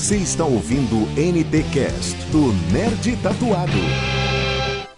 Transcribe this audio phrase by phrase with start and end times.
[0.00, 3.70] Você está ouvindo NT Cast do Nerd Tatuado.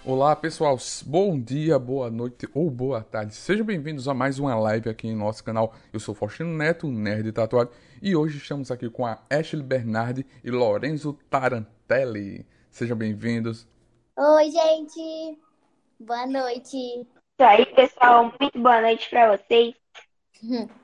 [0.04, 3.34] Olá pessoal, bom dia, boa noite ou boa tarde.
[3.34, 5.74] Sejam bem-vindos a mais uma live aqui em nosso canal.
[5.92, 10.52] Eu sou Faustino Neto, Nerd Tatuado, e hoje estamos aqui com a Ashley Bernardi e
[10.52, 12.46] Lorenzo Tarantelli.
[12.70, 13.66] Sejam bem-vindos.
[14.16, 15.36] Oi, gente.
[15.98, 16.76] Boa noite.
[16.76, 18.32] Isso aí, pessoal.
[18.40, 19.74] Muito boa noite para vocês.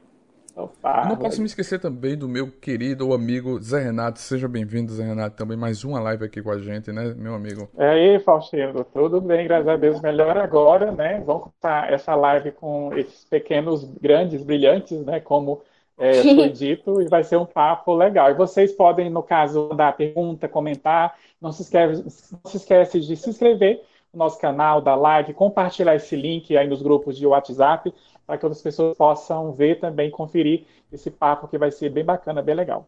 [0.58, 4.18] Opa, não posso me esquecer também do meu querido amigo Zé Renato.
[4.18, 7.68] Seja bem-vindo, Zé Renato, também mais uma live aqui com a gente, né, meu amigo?
[7.78, 11.22] E aí, Faustino, tudo bem, graças a Deus, melhor agora, né?
[11.24, 15.20] Vamos começar essa live com esses pequenos, grandes, brilhantes, né?
[15.20, 15.62] Como
[15.96, 18.28] é, foi dito, e vai ser um papo legal.
[18.28, 21.14] E vocês podem, no caso, dar pergunta, comentar.
[21.40, 23.80] Não se esquece, não se esquece de se inscrever
[24.12, 27.94] no nosso canal, da live, compartilhar esse link aí nos grupos de WhatsApp
[28.28, 32.42] para que outras pessoas possam ver também, conferir esse papo que vai ser bem bacana,
[32.42, 32.86] bem legal.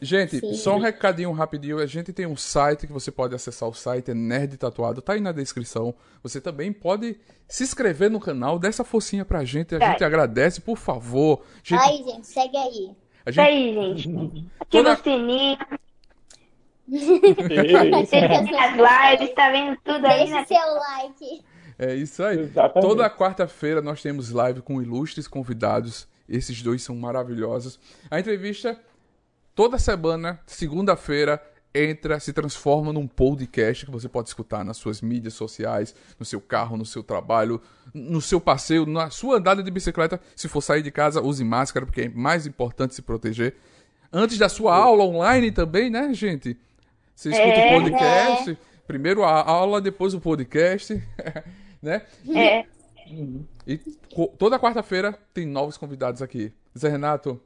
[0.00, 0.54] Gente, Sim.
[0.54, 1.80] só um recadinho rapidinho.
[1.80, 5.14] A gente tem um site que você pode acessar o site, é Nerd Tatuado, tá
[5.14, 5.92] aí na descrição.
[6.22, 9.90] Você também pode se inscrever no canal, dá essa forcinha pra gente, a é.
[9.90, 11.44] gente agradece, por favor.
[11.64, 11.82] Gente...
[11.82, 12.92] Aí, gente, segue aí.
[13.26, 13.44] A gente...
[13.44, 14.46] Aí, gente.
[14.60, 14.92] Ativa Toda...
[14.92, 15.58] o sininho.
[18.62, 20.44] as lives, tá vendo tudo aí, né?
[20.44, 21.51] Deixe seu like.
[21.82, 22.38] É isso aí.
[22.38, 22.88] Exatamente.
[22.88, 26.06] Toda quarta-feira nós temos live com ilustres convidados.
[26.28, 27.76] Esses dois são maravilhosos.
[28.08, 28.78] A entrevista
[29.52, 31.42] toda semana, segunda-feira,
[31.74, 36.40] entra, se transforma num podcast que você pode escutar nas suas mídias sociais, no seu
[36.40, 37.60] carro, no seu trabalho,
[37.92, 40.20] no seu passeio, na sua andada de bicicleta.
[40.36, 43.56] Se for sair de casa, use máscara, porque é mais importante se proteger.
[44.12, 46.56] Antes da sua aula online também, né, gente?
[47.12, 48.56] Você escuta é, o podcast, é.
[48.86, 51.02] primeiro a aula, depois o podcast.
[51.82, 52.02] né?
[52.34, 52.64] É.
[53.66, 53.78] E
[54.38, 56.52] toda quarta-feira tem novos convidados aqui.
[56.78, 57.40] Zé Renato.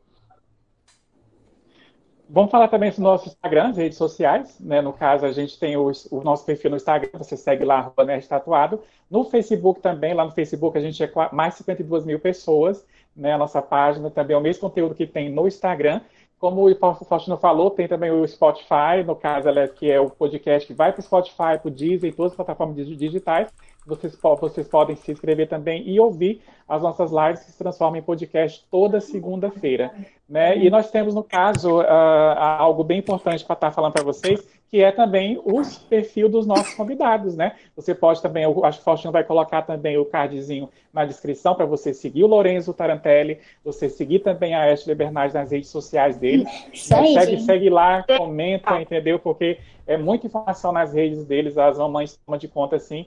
[2.29, 4.59] Vamos falar também sobre nossos Instagram, redes sociais.
[4.61, 4.81] Né?
[4.83, 8.05] No caso, a gente tem o, o nosso perfil no Instagram, você segue lá, arroba
[8.05, 8.83] Nerd Tatuado.
[9.09, 12.85] No Facebook também, lá no Facebook a gente é mais de 52 mil pessoas.
[13.17, 13.33] Né?
[13.33, 16.01] A nossa página também é o mesmo conteúdo que tem no Instagram.
[16.39, 20.75] Como o Faustino falou, tem também o Spotify, no caso, que é o podcast que
[20.75, 23.49] vai para o Spotify, para o em todas as plataformas digitais
[23.87, 28.03] vocês, vocês podem se inscrever também e ouvir as nossas lives que se transformam em
[28.03, 29.93] podcast toda segunda-feira.
[30.29, 30.59] Né?
[30.59, 34.45] E nós temos, no caso, uh, algo bem importante para estar tá falando para vocês,
[34.69, 37.37] que é também os perfis dos nossos convidados.
[37.37, 37.55] Né?
[37.77, 41.55] Você pode também, eu acho que o Faustino vai colocar também o cardzinho na descrição
[41.55, 46.17] para você seguir o Lorenzo Tarantelli, você seguir também a Ashley Bernardes nas redes sociais
[46.17, 46.45] dele.
[46.75, 49.21] segue, segue lá, comenta, entendeu?
[49.21, 53.07] Porque é muita informação nas redes deles, as mamães tomam de conta assim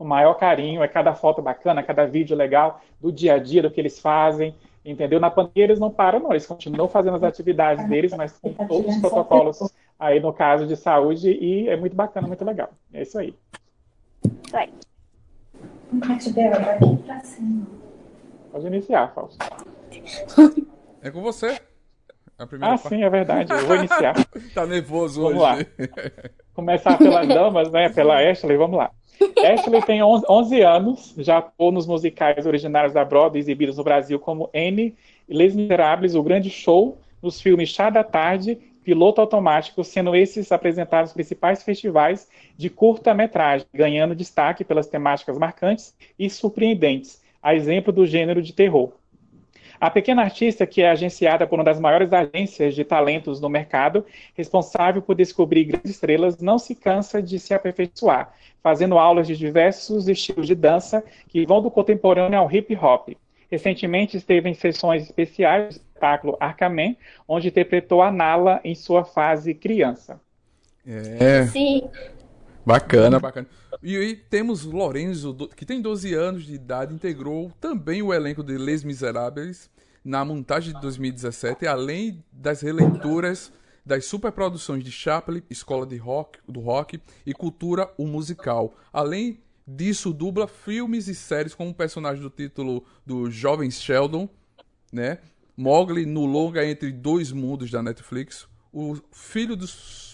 [0.00, 3.70] o maior carinho, é cada foto bacana, cada vídeo legal do dia a dia, do
[3.70, 5.20] que eles fazem, entendeu?
[5.20, 8.96] Na pandemia eles não param, não, eles continuam fazendo as atividades deles, mas com todos
[8.96, 12.70] os protocolos aí no caso de saúde, e é muito bacana, muito legal.
[12.94, 13.34] É isso aí.
[14.50, 14.70] Vai.
[18.50, 19.36] Pode iniciar, Fausto.
[21.02, 21.60] É com você.
[22.40, 22.88] É ah, parte.
[22.88, 23.52] sim, é verdade.
[23.52, 24.14] Eu vou iniciar.
[24.54, 25.66] tá nervoso vamos hoje.
[25.78, 25.88] Lá.
[26.54, 27.90] Começar pelas damas, né?
[27.90, 28.90] Pela Ashley, vamos lá.
[29.44, 34.48] Ashley tem 11 anos, já atuou nos musicais originários da Broadway exibidos no Brasil como
[34.54, 34.96] Anne,
[35.28, 41.10] Les Miserables, O Grande Show, nos filmes Chá da Tarde, Piloto Automático, sendo esses apresentados
[41.10, 42.26] nos principais festivais
[42.56, 48.92] de curta-metragem, ganhando destaque pelas temáticas marcantes e surpreendentes, a exemplo do gênero de terror.
[49.80, 54.04] A pequena artista, que é agenciada por uma das maiores agências de talentos no mercado,
[54.34, 58.30] responsável por descobrir grandes estrelas, não se cansa de se aperfeiçoar,
[58.62, 63.08] fazendo aulas de diversos estilos de dança que vão do contemporâneo ao hip hop.
[63.50, 66.94] Recentemente esteve em sessões especiais do espetáculo Arcaman,
[67.26, 70.20] onde interpretou a Nala em sua fase criança.
[70.86, 71.46] É.
[71.46, 71.88] Sim.
[72.64, 73.46] Bacana, bacana.
[73.82, 78.58] E aí temos Lorenzo, que tem 12 anos de idade, integrou também o elenco de
[78.58, 79.70] Les Miserables
[80.04, 83.52] na montagem de 2017, além das releituras
[83.84, 88.74] das superproduções de Chaplin, Escola de rock, do Rock e Cultura, o Musical.
[88.92, 94.28] Além disso, dubla filmes e séries como personagem do título do Jovem Sheldon,
[94.92, 95.18] né?
[95.56, 100.09] Mowgli no longa Entre Dois Mundos da Netflix, o filho dos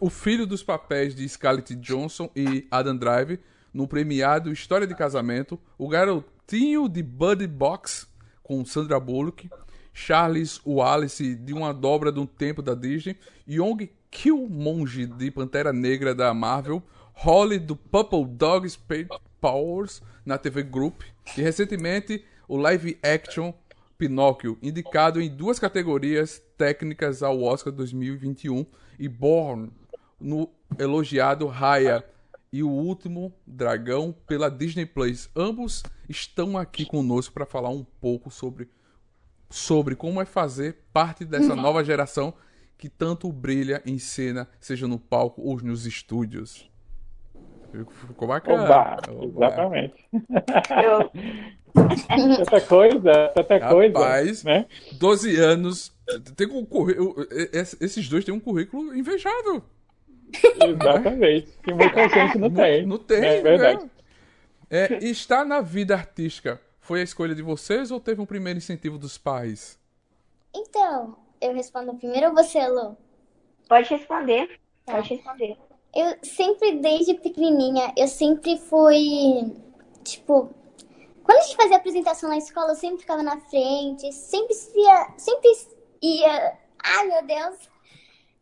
[0.00, 3.38] o filho dos papéis de Scarlett Johansson e Adam Drive
[3.72, 8.08] no premiado História de Casamento, o garotinho de Buddy Box
[8.42, 9.50] com Sandra Bullock,
[9.92, 16.32] Charles Wallace de Uma Dobra do Tempo da Disney, Young Killmonger de Pantera Negra da
[16.32, 19.08] Marvel, Holly do Purple Dog Space
[19.40, 21.02] Powers na TV Group
[21.36, 23.52] e recentemente o live action
[23.98, 28.66] Pinóquio, indicado em duas categorias técnicas ao Oscar 2021,
[28.98, 29.70] e Born,
[30.20, 30.48] no
[30.78, 32.04] elogiado Raya
[32.52, 35.28] e o último Dragão pela Disney Plus.
[35.36, 38.68] Ambos estão aqui conosco para falar um pouco sobre,
[39.50, 42.32] sobre como é fazer parte dessa nova geração
[42.78, 46.70] que tanto brilha em cena, seja no palco ou nos estúdios.
[48.06, 48.64] Ficou bacana.
[48.64, 49.94] Oba, exatamente.
[52.08, 53.98] tanta coisa, tanta coisa.
[53.98, 54.66] Rapaz, né?
[54.98, 55.95] 12 anos.
[56.36, 57.26] Tem um currículo,
[57.80, 59.62] esses dois têm um currículo invejável.
[60.32, 61.52] Exatamente.
[61.62, 62.86] Que muita gente não tem.
[62.86, 63.84] Não tem, É verdade.
[63.84, 63.90] né?
[64.68, 68.98] É, estar na vida artística foi a escolha de vocês ou teve um primeiro incentivo
[68.98, 69.78] dos pais?
[70.54, 72.96] Então, eu respondo primeiro ou você, Lu?
[73.68, 74.58] Pode responder.
[74.84, 75.56] Pode responder.
[75.94, 79.52] Eu sempre, desde pequenininha, eu sempre fui,
[80.04, 80.50] tipo,
[81.22, 84.54] quando a gente fazia apresentação na escola, eu sempre ficava na frente, sempre
[85.16, 85.50] sempre
[86.02, 87.70] ia, ai meu Deus,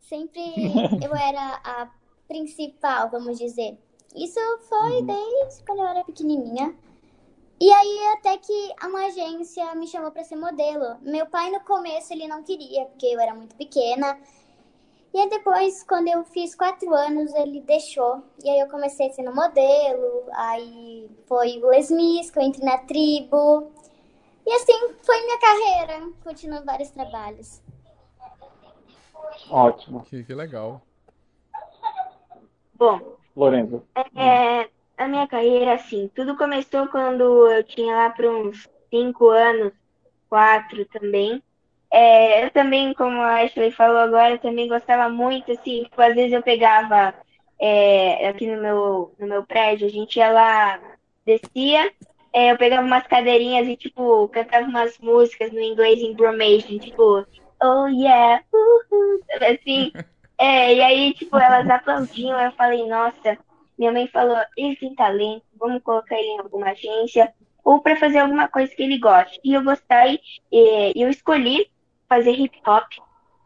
[0.01, 0.41] sempre
[1.03, 1.89] eu era a
[2.27, 3.77] principal, vamos dizer.
[4.15, 6.75] Isso foi desde quando eu era pequenininha.
[7.59, 10.97] E aí até que uma agência me chamou para ser modelo.
[11.01, 14.19] Meu pai no começo ele não queria, porque eu era muito pequena.
[15.13, 18.21] E aí depois, quando eu fiz quatro anos, ele deixou.
[18.43, 20.25] E aí eu comecei sendo modelo.
[20.33, 23.71] Aí foi o Les Mis, que eu entrei na tribo.
[24.45, 27.61] E assim foi minha carreira, continuando vários trabalhos.
[29.49, 30.03] Ótimo.
[30.03, 30.81] Que, que legal.
[32.75, 33.83] Bom, Lorenzo.
[34.15, 39.73] é, a minha carreira, assim, tudo começou quando eu tinha lá para uns cinco anos,
[40.29, 41.41] quatro também.
[41.91, 46.13] É, eu também, como a Ashley falou agora, eu também gostava muito, assim, tipo, às
[46.13, 47.13] vezes eu pegava
[47.59, 50.79] é, aqui no meu, no meu prédio, a gente ia lá,
[51.25, 51.91] descia,
[52.35, 57.25] é, eu pegava umas cadeirinhas e, tipo, cantava umas músicas no inglês em Bromation, tipo,
[57.63, 59.91] oh yeah, uhul, sabe assim.
[60.37, 63.37] É, e aí, tipo, elas aplaudiam, eu falei, nossa,
[63.79, 67.33] minha mãe falou, ele tem talento, vamos colocar ele em alguma agência,
[67.63, 69.39] ou para fazer alguma coisa que ele goste.
[69.41, 70.19] E eu gostei,
[70.51, 71.71] e eu escolhi
[72.09, 72.83] fazer hip hop,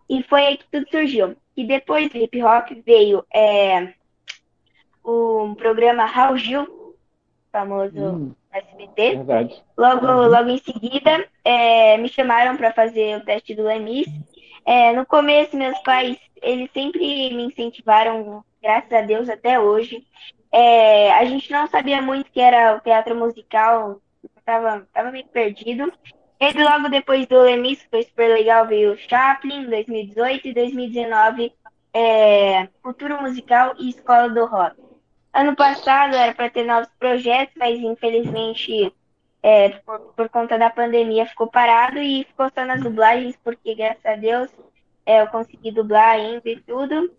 [0.10, 1.38] e foi aí que tudo surgiu.
[1.56, 3.94] E depois do hip hop veio é,
[5.04, 6.79] o programa Raul Gil,
[7.52, 9.16] famoso Hum, SBT.
[9.18, 9.64] verdade.
[9.78, 14.08] Logo, logo em seguida, é, me chamaram para fazer o teste do EMIS.
[14.66, 17.00] É, no começo, meus pais, eles sempre
[17.34, 20.06] me incentivaram, graças a Deus, até hoje.
[20.52, 24.00] É, a gente não sabia muito o que era o teatro musical,
[24.46, 25.92] tava, tava meio perdido.
[26.40, 31.54] E logo depois do EMIS, que foi super legal, veio o Chaplin, 2018, e 2019,
[31.94, 34.76] é, Cultura Musical e Escola do Rock.
[35.34, 38.94] Ano passado era para ter novos projetos, mas infelizmente
[39.42, 44.06] é, por, por conta da pandemia ficou parado e ficou só nas dublagens, porque graças
[44.06, 44.50] a Deus
[45.06, 47.12] é, eu consegui dublar ainda e tudo.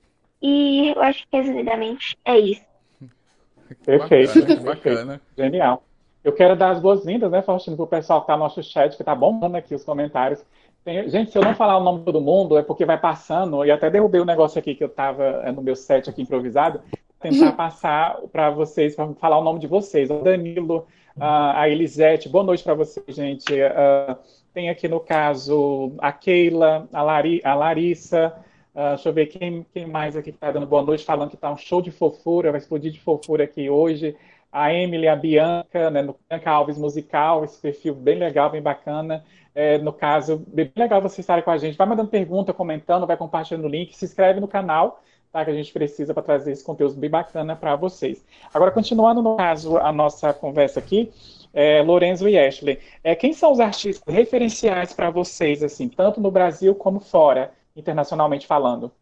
[0.42, 2.64] E eu acho que resumidamente é isso.
[3.84, 5.20] Perfeito, Bacana.
[5.36, 5.84] Genial.
[6.22, 9.04] Eu quero dar as boas-vindas, né, Faustino, pro pessoal que tá no nosso chat, que
[9.04, 10.44] tá bombando aqui os comentários.
[10.84, 13.64] Tem- gente, se eu não falar o nome de todo mundo, é porque vai passando,
[13.64, 16.80] e até derrubei o negócio aqui que eu tava é, no meu set aqui improvisado,
[17.20, 20.10] tentar passar para vocês, para falar o nome de vocês.
[20.10, 20.86] O Danilo,
[21.18, 23.60] a Elisete, boa noite para vocês, gente.
[23.62, 24.18] Ah,
[24.52, 28.34] tem aqui no caso a Keila, a, Lari- a Larissa,
[28.74, 31.50] ah, deixa eu ver quem, quem mais aqui está dando boa noite, falando que está
[31.52, 34.16] um show de fofura, vai explodir de fofura aqui hoje.
[34.52, 39.24] A Emily, a Bianca, né, no Bianca Alves Musical, esse perfil bem legal, bem bacana.
[39.54, 41.76] É, no caso, bem legal vocês estarem com a gente.
[41.76, 45.00] Vai mandando pergunta, comentando, vai compartilhando o link, se inscreve no canal,
[45.32, 45.44] tá?
[45.44, 48.25] Que a gente precisa para trazer esse conteúdo bem bacana para vocês.
[48.52, 51.12] Agora, continuando no caso a nossa conversa aqui,
[51.52, 56.30] é, Lorenzo e Ashley, é, quem são os artistas referenciais para vocês, assim, tanto no
[56.30, 58.92] Brasil como fora, internacionalmente falando?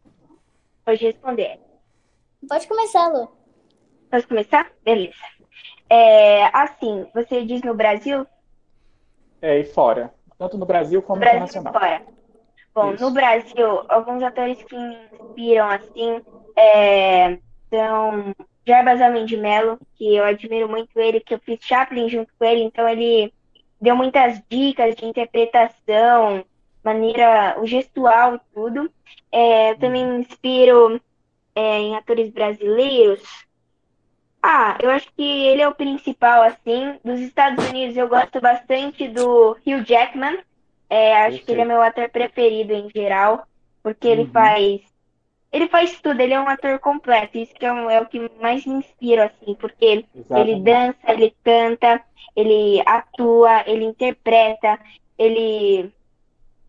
[0.85, 1.59] Pode responder.
[2.47, 3.29] Pode começar, Lu.
[4.09, 4.71] Posso começar?
[4.83, 5.13] Beleza.
[5.89, 8.25] É, assim, você diz no Brasil?
[9.41, 11.73] É, e fora, tanto no Brasil como No Brasil e internacional.
[11.73, 12.18] fora.
[12.79, 13.03] Bom, Isso.
[13.03, 16.21] no Brasil, alguns atores que me inspiram, assim,
[16.55, 17.37] é,
[17.69, 18.33] são
[18.65, 22.45] Jarbas Homem de Mello, que eu admiro muito ele, que eu fiz Chaplin junto com
[22.45, 23.33] ele, então ele
[23.81, 26.45] deu muitas dicas de interpretação,
[26.81, 28.89] maneira, o gestual e tudo.
[29.29, 31.01] É, eu também me inspiro
[31.53, 33.21] é, em atores brasileiros.
[34.41, 36.97] Ah, eu acho que ele é o principal, assim.
[37.03, 40.39] Dos Estados Unidos, eu gosto bastante do Hugh Jackman.
[40.89, 43.45] É, acho que ele é meu ator preferido em geral,
[43.83, 44.31] porque ele Uhum.
[44.31, 44.81] faz.
[45.51, 47.37] Ele faz tudo, ele é um ator completo.
[47.37, 50.61] Isso que é, um- é o que mais me inspira, assim, porque ele Exatamente.
[50.63, 52.03] dança, ele canta,
[52.35, 54.79] ele atua, ele interpreta.
[55.17, 55.91] ele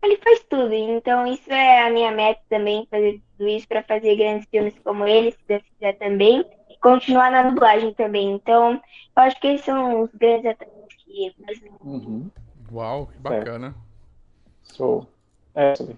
[0.03, 0.73] ele faz tudo.
[0.73, 5.05] Então isso é a minha meta também, fazer tudo isso para fazer grandes filmes como
[5.07, 8.31] ele, se Deus quiser também, e continuar na dublagem também.
[8.33, 11.33] Então, eu acho que esses são os grandes atores que
[11.83, 12.29] Uhum.
[12.71, 13.75] Uau, que bacana.
[15.55, 15.97] Ashley.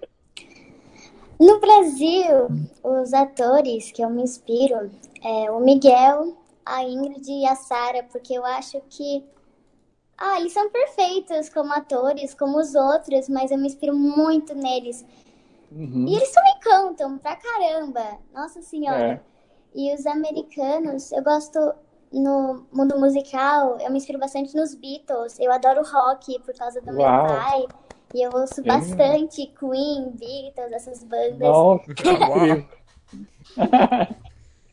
[1.38, 2.48] No Brasil,
[2.82, 4.90] os atores que eu me inspiro
[5.22, 9.24] é o Miguel, a Ingrid e a Sara, porque eu acho que
[10.16, 15.04] ah, eles são perfeitos como atores, como os outros, mas eu me inspiro muito neles.
[15.72, 16.06] Uhum.
[16.06, 19.14] E eles também cantam pra caramba, nossa senhora.
[19.14, 19.20] É.
[19.74, 21.58] E os americanos, eu gosto
[22.12, 25.36] no mundo musical, eu me inspiro bastante nos Beatles.
[25.40, 27.26] Eu adoro rock por causa do meu Uau.
[27.26, 27.66] pai.
[28.14, 28.62] E eu ouço Sim.
[28.62, 31.40] bastante Queen, Beatles, essas bandas.
[31.40, 32.64] Nossa, incrível.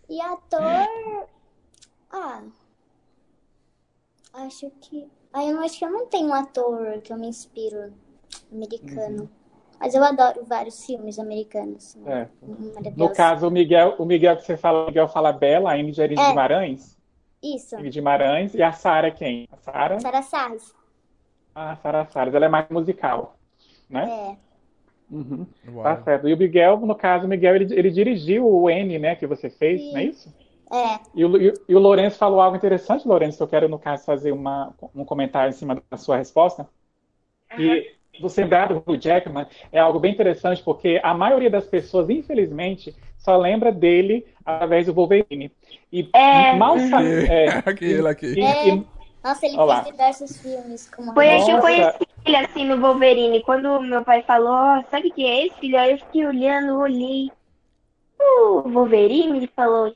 [0.07, 1.27] E ator.
[2.11, 2.43] Ah.
[4.33, 5.09] Acho que.
[5.33, 7.91] Ah, eu não acho que eu não tenho um ator que eu me inspiro
[8.51, 9.27] americano.
[9.79, 11.97] Mas eu adoro vários filmes americanos.
[12.05, 12.27] É.
[12.43, 12.95] Maravilhosos.
[12.95, 15.99] No caso, o Miguel, o Miguel que você fala, o Miguel fala Bela, a Ingrid
[15.99, 16.07] é É.
[16.07, 16.95] Guimarães.
[17.41, 17.75] Isso.
[17.75, 18.53] Ingrid Guimarães.
[18.53, 19.47] E a Sara é quem?
[19.51, 19.99] A Sara?
[19.99, 20.80] Sarah Salles.
[21.55, 22.33] Ah, Sara Salles.
[22.33, 23.35] Ela é mais musical,
[23.89, 24.07] né?
[24.09, 24.51] É.
[25.13, 25.45] Uhum.
[25.83, 26.27] Tá certo.
[26.29, 29.49] E o Miguel, no caso, o Miguel, ele, ele dirigiu o N, né, que você
[29.49, 29.91] fez, Sim.
[29.91, 30.33] não é isso?
[30.71, 30.99] É.
[31.13, 34.05] E o, e, e o Lourenço falou algo interessante, Lourenço, que eu quero, no caso,
[34.05, 36.65] fazer uma, um comentário em cima da sua resposta.
[37.59, 37.91] E
[38.21, 43.35] você lembrar do Jackman é algo bem interessante, porque a maioria das pessoas, infelizmente, só
[43.35, 45.51] lembra dele através do Wolverine.
[45.91, 46.53] E É.
[46.55, 47.05] mal sabe.
[47.29, 48.27] É, Aquele aqui.
[48.27, 48.75] e- É.
[48.75, 48.85] e-
[49.23, 49.83] Nossa, ele Olá.
[49.83, 53.43] fez diversos filmes como Foi aí que eu conheci ele assim no Wolverine.
[53.43, 55.79] Quando meu pai falou, sabe o que é esse filho?
[55.79, 57.31] Aí eu fiquei olhando, olhei.
[58.19, 59.95] O Wolverine, ele falou.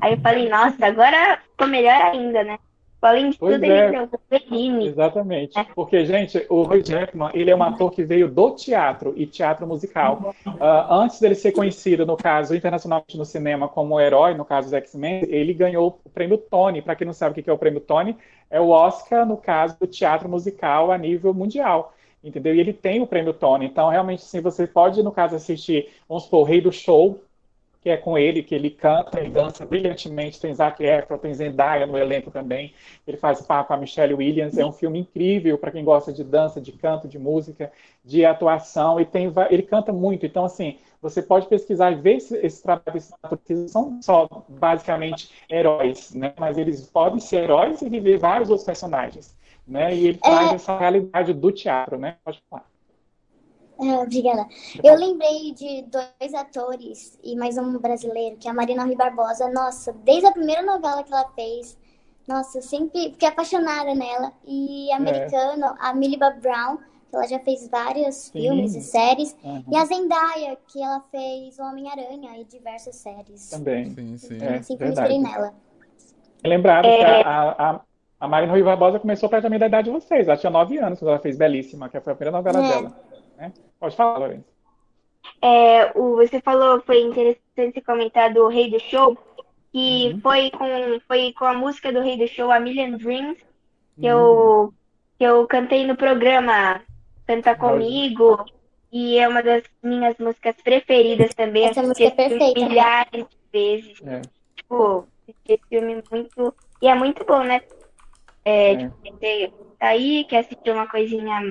[0.00, 2.58] Aí eu falei, nossa, agora ficou melhor ainda, né?
[3.00, 3.68] Além de Pois tudo, é.
[3.68, 4.88] ele é Wolverine.
[4.88, 5.54] Exatamente.
[5.74, 9.66] Porque, gente, o Hugh Jackman, ele é um ator que veio do teatro e teatro
[9.66, 10.34] musical.
[10.58, 14.72] Ah, antes dele ser conhecido, no caso, internacionalmente no cinema como herói, no caso dos
[14.72, 16.82] X-Men, ele ganhou o prêmio Tony.
[16.82, 18.16] Para quem não sabe o que é o prêmio Tony,
[18.50, 21.92] é o Oscar, no caso, do teatro musical a nível mundial.
[22.24, 22.54] Entendeu?
[22.54, 23.66] E ele tem o prêmio Tony.
[23.66, 27.20] Então, realmente, sim, você pode, no caso, assistir, vamos supor, o Rei do Show,
[27.86, 30.40] que é com ele, que ele canta e dança brilhantemente.
[30.40, 32.74] Tem Zac Efron, tem Zendaya no elenco também.
[33.06, 34.58] Ele faz par com a Michelle Williams.
[34.58, 37.70] É um filme incrível para quem gosta de dança, de canto, de música,
[38.04, 38.98] de atuação.
[38.98, 40.26] E tem, ele canta muito.
[40.26, 44.28] Então, assim, você pode pesquisar e ver esse, esse trabalho desses atores que são só
[44.48, 46.34] basicamente heróis, né?
[46.40, 49.32] Mas eles podem ser heróis e viver vários outros personagens,
[49.64, 49.94] né?
[49.94, 52.16] E ele traz essa realidade do teatro, né?
[52.24, 52.64] Pode falar.
[53.78, 54.46] É, obrigada.
[54.82, 59.50] Eu lembrei de dois atores e mais um brasileiro, que é a Marina Rui Barbosa.
[59.50, 61.76] Nossa, desde a primeira novela que ela fez,
[62.26, 64.32] nossa, eu sempre fiquei apaixonada nela.
[64.46, 68.32] E americano, a Millie Bob Brown, que ela já fez vários Sim.
[68.32, 69.36] filmes e séries.
[69.44, 69.64] Uhum.
[69.70, 73.50] E a Zendaya, que ela fez o Homem-Aranha e diversas séries.
[73.50, 73.90] Também.
[73.94, 74.36] Sim, sim.
[74.36, 75.12] Então, É, eu sempre verdade.
[75.12, 75.54] me inspirei nela.
[76.42, 77.80] É lembrado que a, a,
[78.20, 80.26] a Marina Rui Barbosa começou praticamente da idade de vocês.
[80.28, 82.68] Ela tinha nove anos quando ela fez Belíssima, que foi a primeira novela É.
[82.68, 82.96] dela.
[83.36, 83.52] Né?
[83.78, 84.44] Pode falar, Lourenço.
[85.42, 87.40] É, o, você falou, foi interessante
[87.74, 89.16] você comentar do Rei do Show,
[89.72, 90.20] que Uhum.
[90.20, 93.38] foi, com, foi com a música do Rei do Show, A Million Dreams,
[94.00, 94.18] que Uhum.
[94.66, 94.74] eu,
[95.18, 96.80] que eu cantei no programa
[97.26, 98.44] Canta Comigo,
[98.92, 101.66] e é uma das minhas músicas preferidas também.
[101.66, 102.68] Essa música é perfeita, né?
[102.68, 104.00] milhares de vezes.
[104.06, 104.22] É.
[104.54, 105.06] Tipo,
[105.48, 106.54] esse filme muito.
[106.80, 107.60] E é muito bom, né?
[108.44, 108.76] É, É.
[108.76, 111.50] tipo, você tá aí, quer assistir uma coisinha,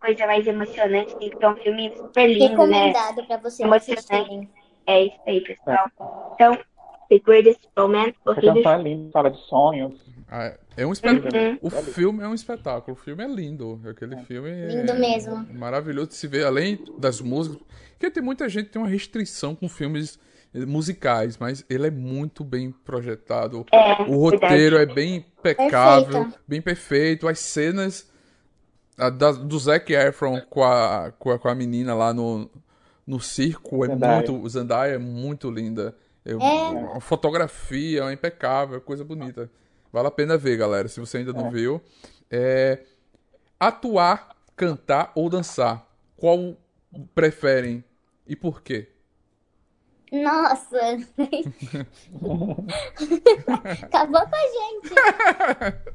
[0.00, 2.48] coisa mais emocionante, tem que ter um filme super lindo, né?
[2.48, 4.48] Recomendado pra vocês Emocionante.
[4.86, 5.90] É isso aí, pessoal.
[6.34, 6.58] Então,
[7.08, 9.94] The Greatest Romance, o Essa Rei do canção é linda, fala de sonhos.
[10.28, 11.32] Ah, é um espetáculo.
[11.34, 11.58] Uhum.
[11.62, 12.96] O filme é um espetáculo.
[12.96, 13.80] O filme é lindo.
[13.88, 15.46] Aquele filme é Lindo mesmo.
[15.54, 17.58] maravilhoso de se ver, além das músicas.
[17.92, 20.18] Porque tem muita gente que tem uma restrição com filmes
[20.66, 23.64] musicais, mas ele é muito bem projetado.
[23.72, 26.40] É, o roteiro é bem impecável, Perfeito.
[26.46, 27.28] bem perfeito.
[27.28, 28.10] As cenas
[28.98, 32.50] a da- do Zac Efron com a, com a, com a menina lá no,
[33.06, 34.16] no circo é Zendaya.
[34.16, 34.42] muito.
[34.42, 35.94] O Zendaya é muito linda.
[36.24, 36.96] É, É.
[36.96, 39.50] A fotografia é impecável, coisa bonita.
[39.92, 41.50] Vale a pena ver, galera, se você ainda não É.
[41.50, 41.80] viu.
[42.30, 42.80] É,
[43.60, 45.86] atuar, cantar ou dançar.
[46.16, 46.56] Qual
[47.14, 47.84] preferem
[48.26, 48.88] e por quê?
[50.12, 50.78] Nossa!
[53.82, 54.94] Acabou com a gente.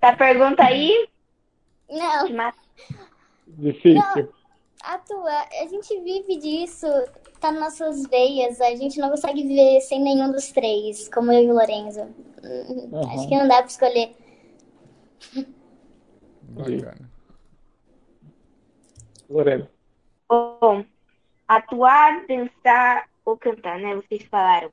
[0.00, 1.08] Tá pergunta aí?
[1.90, 2.54] Não, Mas
[3.46, 4.32] Difícil.
[4.84, 6.86] atuar, a gente vive disso,
[7.40, 11.42] tá nas nossas veias, a gente não consegue viver sem nenhum dos três, como eu
[11.44, 12.02] e o Lorenzo.
[12.02, 13.10] Hum, Uhum.
[13.14, 14.14] Acho que não dá pra escolher.
[16.42, 17.10] Bacana.
[19.28, 19.70] Lorena.
[20.28, 20.84] Bom,
[21.46, 23.94] atuar, dançar ou cantar, né?
[23.96, 24.70] Vocês falaram.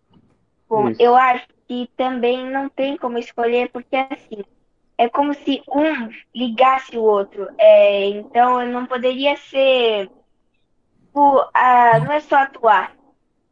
[0.70, 1.02] Bom, Isso.
[1.02, 4.44] eu acho que também não tem como escolher, porque assim,
[4.98, 7.48] é como se um ligasse o outro.
[7.58, 10.10] É, então eu não poderia ser.
[11.08, 12.96] tipo, ah, não é só atuar,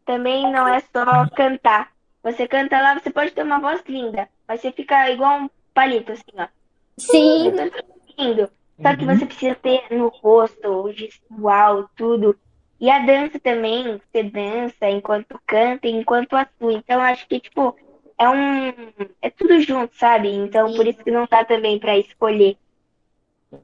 [0.06, 1.92] também não é só cantar.
[2.24, 6.12] Você canta lá, você pode ter uma voz linda, mas você fica igual um palito,
[6.12, 6.48] assim, ó.
[7.00, 7.52] Sim,
[8.18, 8.50] lindo.
[8.82, 9.16] Só que Uhum.
[9.16, 12.38] você precisa ter no rosto, o gestual, tudo.
[12.80, 16.74] E a dança também, você dança enquanto canta e enquanto atua.
[16.74, 17.76] Então, acho que, tipo,
[18.18, 18.74] é um.
[19.22, 20.30] É tudo junto, sabe?
[20.30, 22.58] Então, por isso que não dá também pra escolher.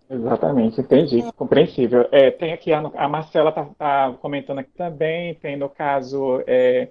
[0.09, 2.07] Exatamente, entendi, compreensível.
[2.11, 6.89] É, tem aqui, a, a Marcela tá, tá comentando aqui também, tem no caso, é,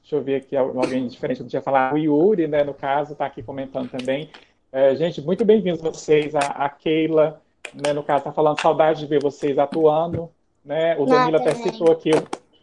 [0.00, 3.26] deixa eu ver aqui alguém diferente que tinha falado, o Yuri, né, no caso, tá
[3.26, 4.30] aqui comentando também.
[4.72, 7.40] É, gente, muito bem-vindos vocês, a, a Keila,
[7.74, 10.28] né, no caso, tá falando saudade de ver vocês atuando,
[10.64, 11.62] né, o Danilo Nada, até né?
[11.62, 12.10] citou aqui,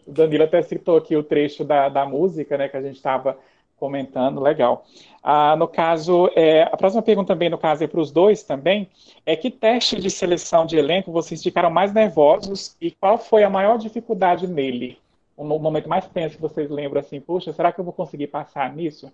[0.05, 3.37] o Danilo até citou aqui o trecho da, da música, né, que a gente estava
[3.83, 4.85] comentando, legal.
[5.21, 8.89] Ah, no caso, é, a próxima pergunta também, no caso, é para os dois também,
[9.25, 13.49] é que teste de seleção de elenco vocês ficaram mais nervosos e qual foi a
[13.49, 14.97] maior dificuldade nele?
[15.35, 18.27] O mo- momento mais tenso que vocês lembram assim, puxa, será que eu vou conseguir
[18.27, 19.11] passar nisso?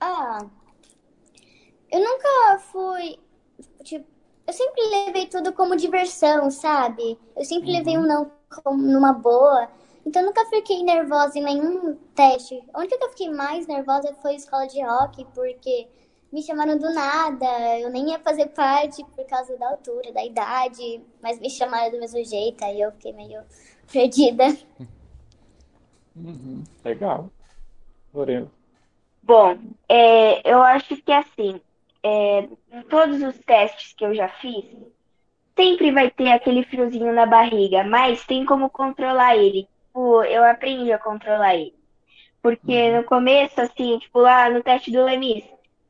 [0.00, 0.40] Ah,
[1.90, 3.18] eu nunca fui.
[3.84, 4.06] Tipo,
[4.46, 7.18] eu sempre levei tudo como diversão, sabe?
[7.36, 8.30] Eu sempre levei um não
[8.64, 9.68] como numa boa.
[10.04, 12.62] Então eu nunca fiquei nervosa em nenhum teste.
[12.72, 15.88] A única que eu fiquei mais nervosa foi a escola de rock, porque
[16.32, 17.78] me chamaram do nada.
[17.78, 22.00] Eu nem ia fazer parte por causa da altura, da idade, mas me chamaram do
[22.00, 23.42] mesmo jeito, aí eu fiquei meio
[23.92, 24.44] perdida.
[26.16, 27.30] Uhum, legal.
[28.12, 28.50] Lorena.
[29.22, 29.56] Bom,
[29.88, 31.60] é, eu acho que assim,
[32.02, 34.64] é, em todos os testes que eu já fiz,
[35.56, 39.68] sempre vai ter aquele friozinho na barriga, mas tem como controlar ele.
[39.92, 41.74] Tipo, eu aprendi a controlar ele.
[42.42, 45.44] Porque no começo, assim, tipo, lá no teste do Lemis,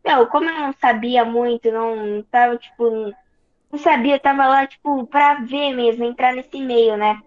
[0.04, 2.90] não, como eu não sabia muito, não tava, tipo,
[3.70, 7.20] não sabia, tava lá, tipo, pra ver mesmo, entrar nesse meio, né?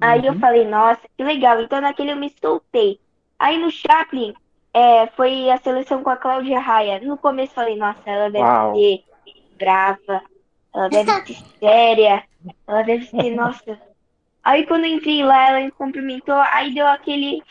[0.00, 0.40] Aí eu Uhum.
[0.40, 1.60] falei, nossa, que legal.
[1.62, 3.00] Então naquele eu me soltei.
[3.38, 4.34] Aí no Chaplin,
[4.74, 7.00] é, foi a seleção com a Cláudia Raia.
[7.00, 8.72] No começo eu falei, nossa, ela deve Uau.
[8.72, 9.04] ser
[9.58, 10.22] brava,
[10.74, 12.24] ela deve ser séria,
[12.66, 13.80] ela deve ser, nossa.
[14.46, 17.42] Aí quando eu entrei lá, ela me cumprimentou, aí deu aquele,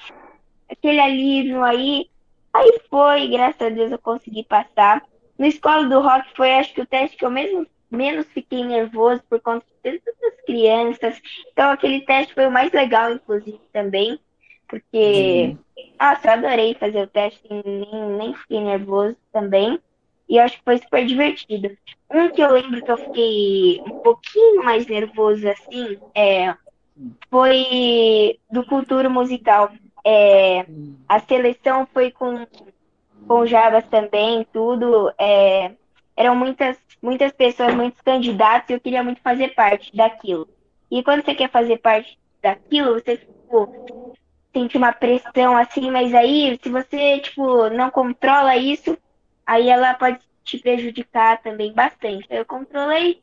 [0.71, 2.09] aquele alívio aí.
[2.53, 5.03] Aí foi, graças a Deus eu consegui passar.
[5.37, 9.21] No Escola do Rock foi, acho que o teste que eu mesmo, menos fiquei nervoso
[9.29, 11.21] por conta de tantas crianças.
[11.51, 14.17] Então aquele teste foi o mais legal, inclusive, também.
[14.65, 15.53] Porque,
[15.99, 19.81] nossa, eu adorei fazer o teste, nem, nem fiquei nervoso também.
[20.29, 21.77] E acho que foi super divertido.
[22.09, 26.55] Um que eu lembro que eu fiquei um pouquinho mais nervoso assim, é,
[27.29, 29.71] foi do Cultura Musical.
[30.03, 30.65] É,
[31.07, 32.45] a seleção foi com,
[33.27, 35.11] com Jabas também, tudo.
[35.17, 35.71] é,
[36.15, 40.47] eram muitas, muitas pessoas, muitos candidatos, e eu queria muito fazer parte daquilo.
[40.89, 44.13] E quando você quer fazer parte daquilo, você tipo,
[44.53, 48.97] sente uma pressão assim, mas aí, se você tipo, não controla isso,
[49.45, 52.25] aí ela pode te prejudicar também bastante.
[52.29, 53.21] Eu controlei,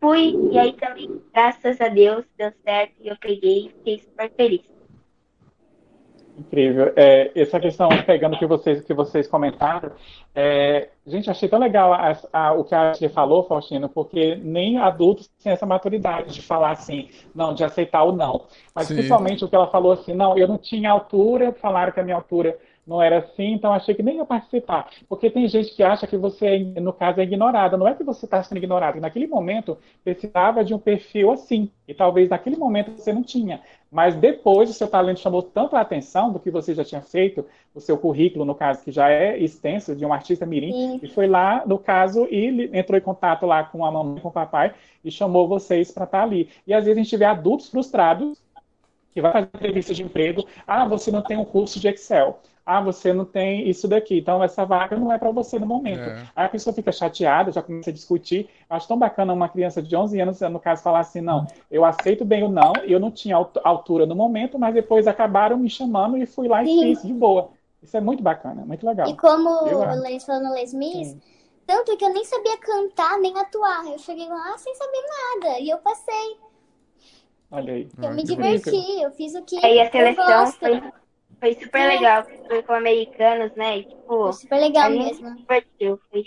[0.00, 4.30] fui, e aí também, graças a Deus, deu certo, e eu peguei e fiquei super
[4.30, 4.80] feliz.
[6.38, 6.92] Incrível.
[6.96, 9.92] É, essa questão, pegando o que vocês, que vocês comentaram,
[10.34, 14.78] é, gente, achei tão legal a- a- o que a Ashley falou, Faustino, porque nem
[14.78, 18.46] adultos têm essa maturidade de falar assim, não, de aceitar o não.
[18.74, 18.94] Mas Sim.
[18.94, 22.16] principalmente o que ela falou assim, não, eu não tinha altura, falaram que a minha
[22.16, 22.58] altura
[22.90, 24.90] não era assim, então achei que nem ia participar.
[25.08, 27.76] Porque tem gente que acha que você, no caso, é ignorada.
[27.76, 31.94] Não é que você está sendo ignorado, naquele momento precisava de um perfil assim, e
[31.94, 33.60] talvez naquele momento você não tinha.
[33.92, 37.46] Mas depois o seu talento chamou tanto a atenção do que você já tinha feito,
[37.72, 41.00] o seu currículo, no caso, que já é extenso, de um artista mirim, Sim.
[41.00, 44.32] e foi lá, no caso, e entrou em contato lá com a mamãe, com o
[44.32, 44.74] papai,
[45.04, 46.48] e chamou vocês para estar ali.
[46.66, 48.36] E às vezes a gente vê adultos frustrados
[49.12, 52.40] que vai fazer entrevista de emprego, ah, você não tem um curso de Excel.
[52.72, 56.12] Ah, você não tem isso daqui, então essa vaga não é para você no momento.
[56.12, 56.30] É.
[56.36, 58.48] Aí a pessoa fica chateada, já começa a discutir.
[58.68, 61.84] Eu acho tão bacana uma criança de 11 anos, no caso, falar assim: não, eu
[61.84, 65.68] aceito bem o não, eu não tinha alt- altura no momento, mas depois acabaram me
[65.70, 66.78] chamando e fui lá e Sim.
[66.78, 67.50] fiz de boa.
[67.82, 69.10] Isso é muito bacana, muito legal.
[69.10, 70.00] E como Eu o.
[70.02, 71.22] Lenz falou no Les Mis, Sim.
[71.66, 73.84] tanto que eu nem sabia cantar nem atuar.
[73.86, 75.58] Eu cheguei lá sem saber nada.
[75.60, 76.38] E eu passei.
[77.50, 77.88] Olha aí.
[78.02, 78.76] Eu Ah, me diverti.
[79.02, 80.60] Eu fiz o que Aí a eu seleção gosto.
[80.60, 80.80] foi,
[81.40, 81.88] foi super É.
[81.88, 83.78] legal, foi com americanos, né?
[83.78, 85.36] E, tipo, Foi super legal a gente mesmo.
[85.36, 86.00] divertiu.
[86.10, 86.24] Foi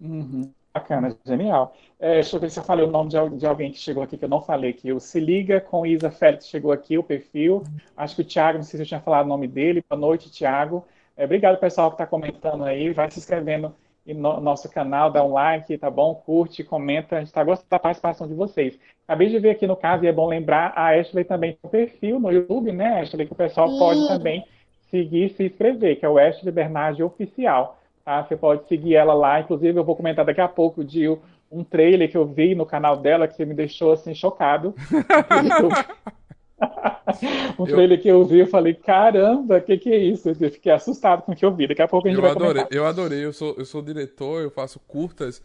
[0.00, 0.52] Uhum.
[0.72, 1.74] Bacana, genial.
[1.98, 4.16] É, deixa eu ver se eu falei o nome de, de, alguém que chegou aqui
[4.16, 4.92] que eu não falei aqui.
[4.92, 7.64] O Se Liga com Isa Félix chegou aqui, o perfil.
[7.96, 9.82] Acho que o Thiago, não sei se eu tinha falado o nome dele.
[9.90, 10.86] Boa noite, Thiago.
[11.16, 12.92] É, obrigado, pessoal, que está comentando aí.
[12.92, 13.74] Vai se inscrevendo
[14.14, 16.14] no nosso canal, dá um like, tá bom?
[16.14, 17.16] Curte, comenta.
[17.16, 18.78] A gente está gostando da participação de vocês.
[19.06, 21.68] Acabei de ver aqui no caso, e é bom lembrar, a Ashley também tem um
[21.68, 23.26] perfil no YouTube, né, Ashley?
[23.26, 23.78] Que o pessoal Sim.
[23.78, 24.44] pode também
[24.90, 27.78] seguir e se inscrever, que é o Ashley Bernardi Oficial.
[28.04, 28.22] Tá?
[28.22, 29.40] Você pode seguir ela lá.
[29.40, 31.08] Inclusive, eu vou comentar daqui a pouco de
[31.50, 34.74] um trailer que eu vi no canal dela que você me deixou assim chocado.
[37.58, 38.02] um trailer eu...
[38.02, 40.28] que eu vi, eu falei, caramba, o que, que é isso?
[40.28, 41.68] Eu fiquei assustado com o que eu vi.
[41.68, 42.76] Daqui a pouco a gente eu vai adorei, comentar.
[42.76, 45.42] Eu adorei, eu sou, eu sou diretor, eu faço curtas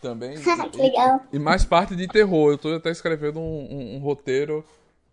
[0.00, 0.36] também.
[0.76, 1.20] Legal.
[1.32, 2.52] E, e, mais parte de terror.
[2.52, 4.64] Eu tô até escrevendo um, um, um roteiro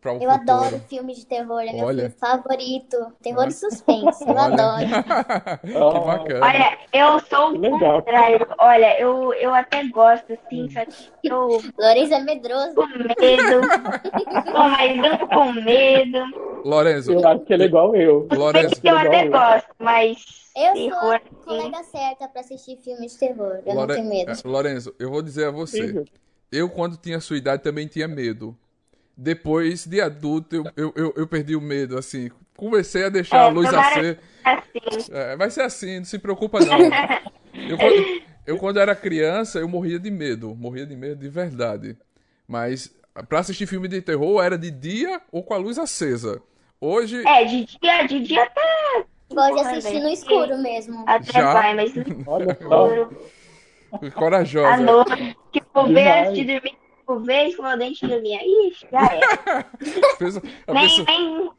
[0.01, 0.51] Pra um eu futuro.
[0.53, 2.03] adoro filmes de terror, é meu Olha.
[2.09, 2.97] filme favorito.
[3.21, 4.85] Terror e suspense, eu adoro.
[5.61, 6.45] que bacana.
[6.45, 8.47] Olha, eu sou o contrário.
[8.59, 12.75] Olha, eu, eu até gosto, assim, só que eu Lourenço é medroso.
[12.75, 13.61] com medo.
[14.45, 16.19] Tô mais não com medo.
[16.63, 18.27] Lorenzo, Eu acho que ele é igual eu.
[18.31, 20.17] Lorenzo, Suspense eu até gosto, mas
[20.55, 21.35] Eu terror, sou a assim.
[21.45, 23.59] colega certa pra assistir filmes de terror.
[23.65, 24.31] Eu Lore- não tenho medo.
[24.31, 26.03] é, Lorenzo, eu vou dizer a você.
[26.51, 28.57] Eu, quando tinha sua idade, também tinha medo.
[29.21, 32.29] Depois de adulto, eu, eu, eu, eu perdi o medo, assim.
[32.55, 34.17] Comecei a deixar É, a luz acesa.
[34.45, 36.79] Assim, É, vai ser assim, não se preocupa não.
[37.67, 38.05] Eu, quando-
[38.47, 40.55] eu, quando era criança, eu morria de medo.
[40.55, 41.97] Morria de medo de verdade.
[42.47, 42.95] Mas
[43.27, 46.41] pra assistir filme de terror, era de dia ou com a luz acesa.
[46.79, 48.61] Hoje, é, de dia, de dia até,
[49.29, 51.03] Gosto de assistir no escuro mesmo.
[51.05, 51.53] até Já?
[51.53, 53.09] vai, mas no escuro,
[53.91, 54.81] à corajosa.
[54.81, 56.77] noite, tipo, ver antes de dormir,
[57.09, 58.39] tipo, ver escovar o dente e dormir.
[58.67, 59.19] Ixi, já é.
[60.13, 61.51] A pessoa, a Nem, pessoa- nem,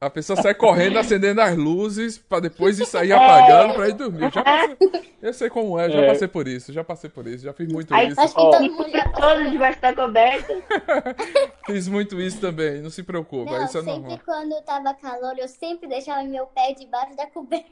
[0.00, 4.30] a pessoa sai correndo, acendendo as luzes, pra depois ir sair apagando pra ir dormir.
[4.32, 4.76] Já passei,
[5.22, 6.08] eu sei como é, já É.
[6.08, 8.20] passei por isso, já passei por isso, já fiz muito Aí- isso.
[8.20, 8.50] Acho que Ó.
[8.50, 10.54] todo mundo já todo debaixo da coberta.
[11.66, 14.20] Fiz muito isso também, não se preocupa, Não, isso é sempre normal.
[14.26, 17.66] quando tava calor, eu sempre deixava meu pé debaixo da coberta.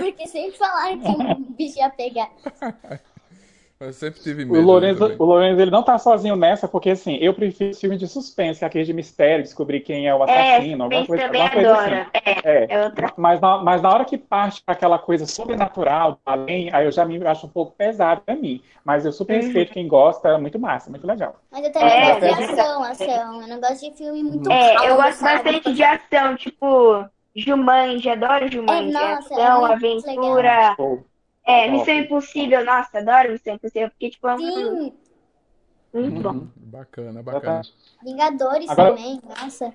[0.00, 2.30] Porque sempre falaram que um bicho ia pegar.
[3.80, 4.60] Eu sempre tive O medo.
[4.60, 5.16] Lourenço, também.
[5.18, 8.84] o Lourenço, ele não tá sozinho nessa, porque assim, eu prefiro filme de suspense, aquele
[8.84, 12.02] de mistério, descobrir quem é o É, assassino, alguma suspense coisa, alguma coisa assim.
[12.02, 12.10] adora.
[12.14, 12.70] É, É.
[12.74, 13.14] é outra.
[13.16, 17.04] Mas na, mas na hora que parte para aquela coisa sobrenatural, além, aí eu já
[17.04, 18.62] me acho um pouco pesado pra mim.
[18.84, 19.36] Mas eu super Uhum.
[19.36, 21.36] respeito quem gosta, é muito massa, muito legal.
[21.50, 22.30] Mas eu também É, gosto de é.
[22.30, 23.42] ação, ação.
[23.42, 25.22] Eu não gosto de filme muito É, calmo, eu gosto sabe?
[25.22, 29.02] bastante de ação, tipo Jumanji, adoro Jumanji.
[29.02, 30.76] É, nossa, é ação, muito aventura.
[30.76, 31.07] Pô,
[31.48, 31.78] É, Top.
[31.78, 34.92] Missão Impossível, nossa, adoro Missão Impossível, porque, tipo, é um Sim,
[35.94, 36.28] muito bom.
[36.28, 37.62] uhum, Bacana, bacana.
[38.04, 39.72] Vingadores Agora- também, nossa.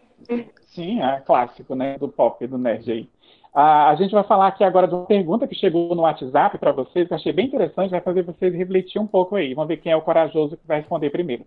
[0.68, 3.10] Sim, é clássico, né, do pop, do nerd aí.
[3.52, 6.72] Ah, a gente vai falar aqui agora de uma pergunta que chegou no WhatsApp para
[6.72, 9.54] vocês, que eu achei bem interessante, vai fazer vocês refletir um pouco aí.
[9.56, 11.46] Vamos ver quem é o corajoso que vai responder primeiro.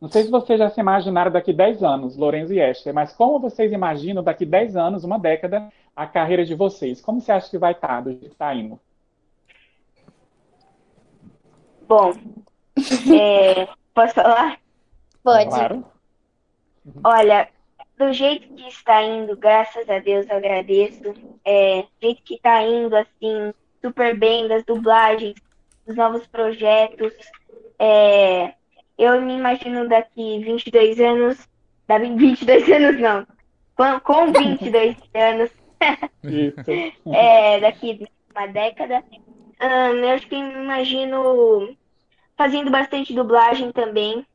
[0.00, 3.38] Não sei se vocês já se imaginaram daqui 10 anos, Lorenzo e Esther, mas como
[3.38, 7.00] vocês imaginam daqui 10 anos, uma década, a carreira de vocês?
[7.00, 8.78] Como você acha que vai estar, do jeito que está indo?
[11.92, 12.14] Bom,
[13.14, 14.58] é, posso falar?
[15.22, 15.50] Pode.
[15.50, 15.84] Claro.
[17.04, 17.50] Olha,
[17.98, 21.12] do jeito que está indo, graças a Deus, eu agradeço.
[21.44, 23.52] É, do jeito que está indo, assim,
[23.82, 25.34] super bem, das dublagens,
[25.86, 27.12] dos novos projetos.
[27.78, 28.54] É,
[28.96, 31.46] eu me imagino daqui 22 anos,
[31.86, 33.26] da 22 anos não,
[33.76, 35.50] com, com 22 anos,
[36.24, 37.14] Isso.
[37.14, 39.04] é, daqui uma década.
[39.60, 41.76] Ahn, eu acho que me imagino
[42.36, 44.26] fazendo bastante dublagem também,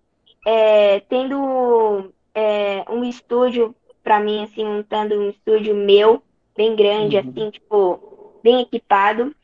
[0.46, 6.22] é, tendo é, um estúdio para mim, assim, montando um estúdio meu,
[6.56, 7.30] bem grande, Uhum.
[7.30, 9.36] assim, tipo, bem equipado,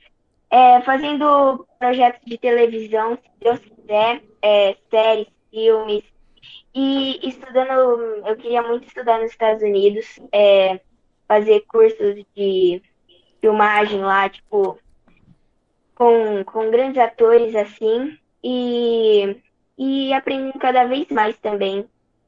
[0.49, 6.03] é, fazendo projetos de televisão, se Deus quiser, é, séries, filmes,
[6.73, 10.79] e estudando, eu queria muito estudar nos Estados Unidos, é,
[11.27, 12.81] fazer cursos de
[13.41, 14.79] filmagem lá, tipo,
[15.95, 19.41] com, com grandes atores assim, e,
[19.77, 21.87] e aprendendo cada vez mais também.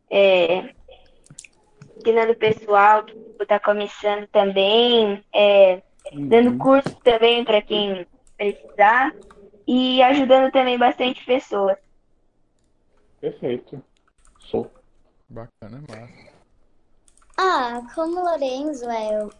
[0.09, 0.73] É,
[1.97, 5.81] ensinando o pessoal que está começando também, é,
[6.13, 6.57] dando Uhum.
[6.57, 8.05] curso também para quem
[8.37, 9.13] precisar,
[9.67, 11.77] e ajudando também bastante pessoas.
[13.19, 13.81] Perfeito.
[14.39, 14.71] Show.
[15.27, 16.35] Bacana, massa.
[17.37, 19.31] Ah, como o Lorenzo, é, eu,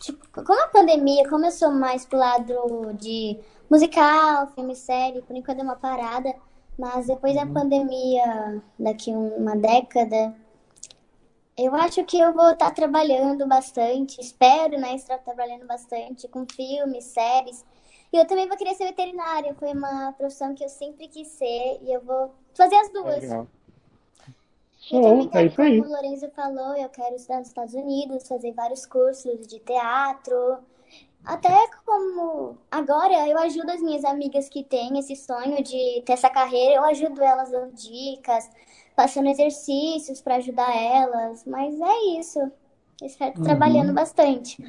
[0.00, 3.38] tipo, como a pandemia começou mais pro lado de
[3.70, 6.34] musical, filme, série, por enquanto é uma parada,
[6.78, 10.34] mas depois da pandemia, daqui uma década,
[11.56, 17.04] eu acho que eu vou estar trabalhando bastante, espero, né, estar trabalhando bastante com filmes,
[17.04, 17.64] séries,
[18.12, 19.54] E eu também vou querer ser veterinária.
[19.54, 23.22] Foi uma profissão que eu sempre quis ser e eu vou fazer as duas.
[23.22, 23.46] Legal.
[24.88, 25.78] Show, é quero, isso aí.
[25.78, 30.58] como o Lorenzo falou, eu quero estudar nos Estados Unidos, fazer vários cursos de teatro.
[31.24, 31.50] Até
[31.84, 36.76] como agora eu ajudo as minhas amigas que têm esse sonho de ter essa carreira,
[36.76, 38.50] eu ajudo elas dando dicas,
[38.96, 41.44] passando exercícios para ajudar elas.
[41.46, 42.40] Mas é isso.
[43.00, 43.42] Eu espero Uhum.
[43.42, 44.62] trabalhando bastante.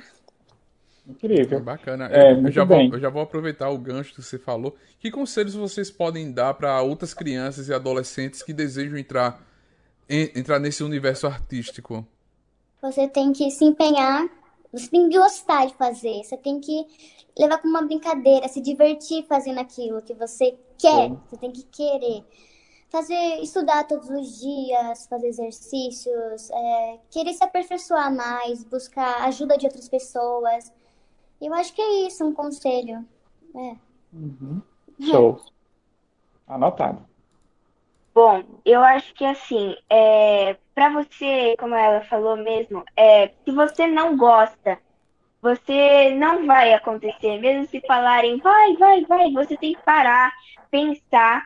[1.05, 1.59] É Incrível.
[1.59, 2.07] bacana.
[2.11, 4.75] É, eu, já vou, eu já vou aproveitar o gancho que você falou.
[4.99, 9.48] Que conselhos vocês podem dar para outras crianças e adolescentes que desejam entrar, en-
[10.09, 12.05] entrar nesse universo artístico?
[12.81, 14.27] Você tem que se empenhar,
[14.71, 16.85] você tem que gostar de fazer, você tem que
[17.37, 21.19] levar como uma brincadeira, se divertir fazendo aquilo que você quer, Sim.
[21.27, 22.23] você tem que querer.
[22.89, 29.67] Fazer, estudar todos os dias, fazer exercícios, é, querer se aperfeiçoar mais, buscar ajuda de
[29.67, 30.71] outras pessoas.
[31.39, 33.05] Eu acho que é isso, um conselho.
[33.55, 33.75] É.
[34.11, 34.61] Uhum.
[34.99, 35.39] Show.
[36.47, 37.08] Anotado.
[38.21, 43.87] Bom, eu acho que assim, é, para você, como ela falou mesmo, é, se você
[43.87, 44.77] não gosta,
[45.41, 47.39] você não vai acontecer.
[47.39, 50.33] Mesmo se falarem, vai, vai, vai, você tem que parar,
[50.69, 51.45] pensar,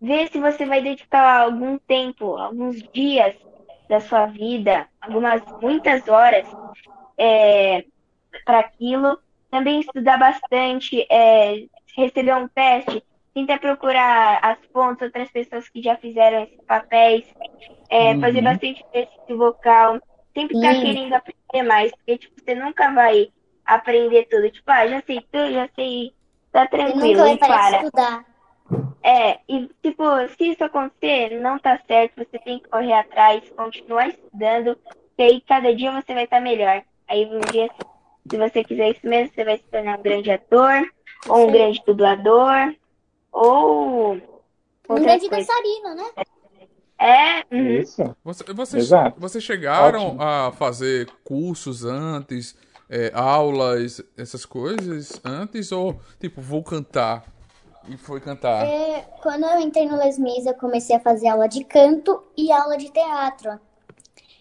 [0.00, 3.36] ver se você vai dedicar algum tempo, alguns dias
[3.88, 6.48] da sua vida, algumas muitas horas,
[7.16, 7.84] é,
[8.44, 9.20] para aquilo.
[9.52, 11.64] Também estudar bastante, é,
[11.96, 17.24] receber um teste, tentar procurar as fontes, outras pessoas que já fizeram esses papéis,
[17.88, 18.20] é, Uhum.
[18.20, 20.00] fazer bastante exercício vocal,
[20.34, 20.82] sempre estar Sim.
[20.82, 23.28] querendo aprender mais, porque tipo, você nunca vai
[23.64, 24.50] aprender tudo.
[24.50, 26.12] Tipo, ah, já sei tudo, já sei,
[26.50, 27.76] tá tranquilo, nunca vai para.
[27.76, 28.24] estudar.
[29.02, 30.04] É, e tipo,
[30.36, 34.78] se isso acontecer, não tá certo, você tem que correr atrás, continuar estudando,
[35.18, 36.82] e aí cada dia você vai estar melhor.
[37.08, 37.68] Aí um dia,
[38.30, 40.88] se você quiser isso mesmo, você vai se tornar um grande ator,
[41.28, 41.52] ou um Sim.
[41.52, 42.74] grande dublador,
[43.32, 44.14] ou
[44.88, 46.04] Um grande dançarino, né?
[46.98, 47.80] É, uhum.
[47.80, 48.16] Isso.
[48.22, 49.18] Você, vocês, Exato.
[49.18, 50.22] vocês chegaram Ótimo.
[50.22, 52.56] a fazer cursos antes,
[52.88, 55.72] é, aulas, essas coisas antes?
[55.72, 57.24] Ou, tipo, vou cantar
[57.88, 58.64] e foi cantar?
[58.64, 62.52] É, quando eu entrei no Les Mis, eu comecei a fazer aula de canto e
[62.52, 63.58] aula de teatro.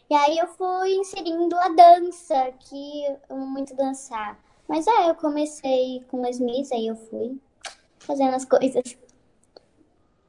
[0.07, 4.37] E aí eu fui inserindo a dança, que eu amo muito dançar.
[4.67, 7.39] Mas é, eu comecei com Les Mis, aí eu fui
[8.11, 8.97] fazendo as coisas.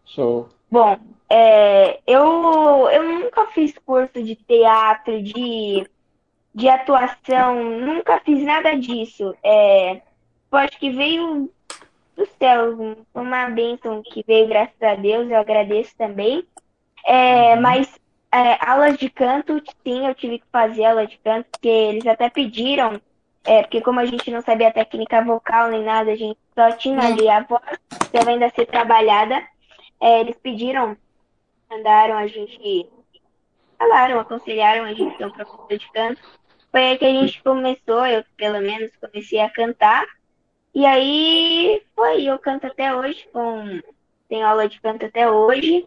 [0.05, 0.49] Show.
[0.71, 0.97] Bom,
[1.29, 5.87] é, eu, eu nunca fiz curso de teatro, de,
[6.55, 9.35] de atuação, nunca fiz nada disso.
[9.42, 11.51] É, eu acho que veio
[12.16, 16.45] do céu, uma bênção que veio, graças a Deus, eu agradeço também.
[17.05, 17.99] É, mas
[18.31, 22.31] é, aulas de canto, sim, eu tive que fazer aula de canto, porque eles até
[22.31, 23.01] pediram,
[23.44, 26.70] é, porque como a gente não sabia a técnica vocal nem nada, a gente só
[26.72, 27.62] tinha ali a voz,
[28.12, 29.42] deve ainda ser trabalhada.
[30.00, 30.96] É, eles pediram,
[31.68, 32.88] mandaram a gente,
[33.78, 36.20] falaram, aconselharam a gente ter um professor de canto.
[36.70, 40.05] Foi aí que a gente começou, eu pelo menos comecei a cantar.
[40.74, 43.81] E aí foi, eu canto até hoje, com,
[44.28, 45.87] tenho aula de canto até hoje.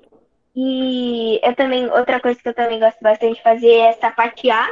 [0.55, 4.69] E eu também, outra coisa que eu também gosto bastante de fazer é sapatear.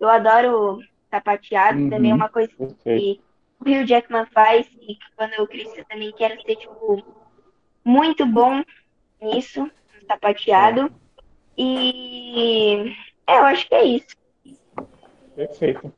[0.00, 1.90] Eu adoro sapateado, Uhum.
[1.90, 2.82] também é uma coisa Perfeito.
[2.84, 3.20] que
[3.60, 7.04] o Hugh Jackman faz e que quando eu crescer também quero ser, tipo,
[7.84, 8.62] muito bom
[9.20, 10.90] nisso, no sapateado.
[11.56, 12.94] E
[13.26, 14.16] é, eu acho que é isso.
[15.36, 15.92] Perfeito.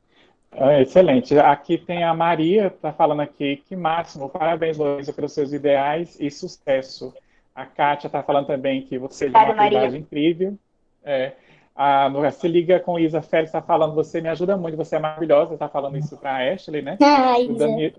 [0.53, 1.39] Ah, excelente.
[1.39, 6.31] Aqui tem a Maria, está falando aqui, que máximo, parabéns, Luísa, pelos seus ideais e
[6.31, 7.15] sucesso.
[7.55, 10.59] A Kátia está falando também que você tem uma atividade incrível.
[11.05, 11.33] É.
[11.75, 14.99] A Nora se liga com Isa Félix, está falando, você me ajuda muito, você é
[14.99, 16.99] maravilhosa, está falando isso para a Ashley, né?
[17.03, 17.55] Ah, E o.
[17.55, 17.95] Danilo,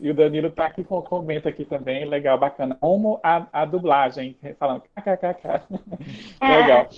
[0.00, 2.76] e o Danilo tá aqui com comenta aqui também, legal, bacana.
[2.80, 5.62] Como a, a dublagem, falando kkkk.
[6.40, 6.88] Legal.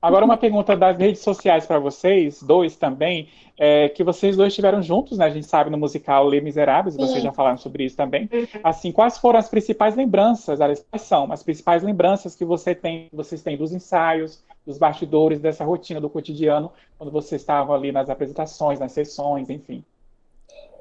[0.00, 4.80] Agora uma pergunta das redes sociais para vocês, dois também, é, que vocês dois estiveram
[4.80, 5.24] juntos, né?
[5.24, 7.00] A gente sabe no musical Les Misérables, Sim.
[7.00, 8.30] vocês já falaram sobre isso também.
[8.32, 8.46] Uhum.
[8.62, 13.08] Assim, quais foram as principais lembranças, aliás, quais são as principais lembranças que você tem,
[13.12, 18.10] vocês têm dos ensaios, dos bastidores, dessa rotina do cotidiano, quando vocês estavam ali nas
[18.10, 19.82] apresentações, nas sessões, enfim.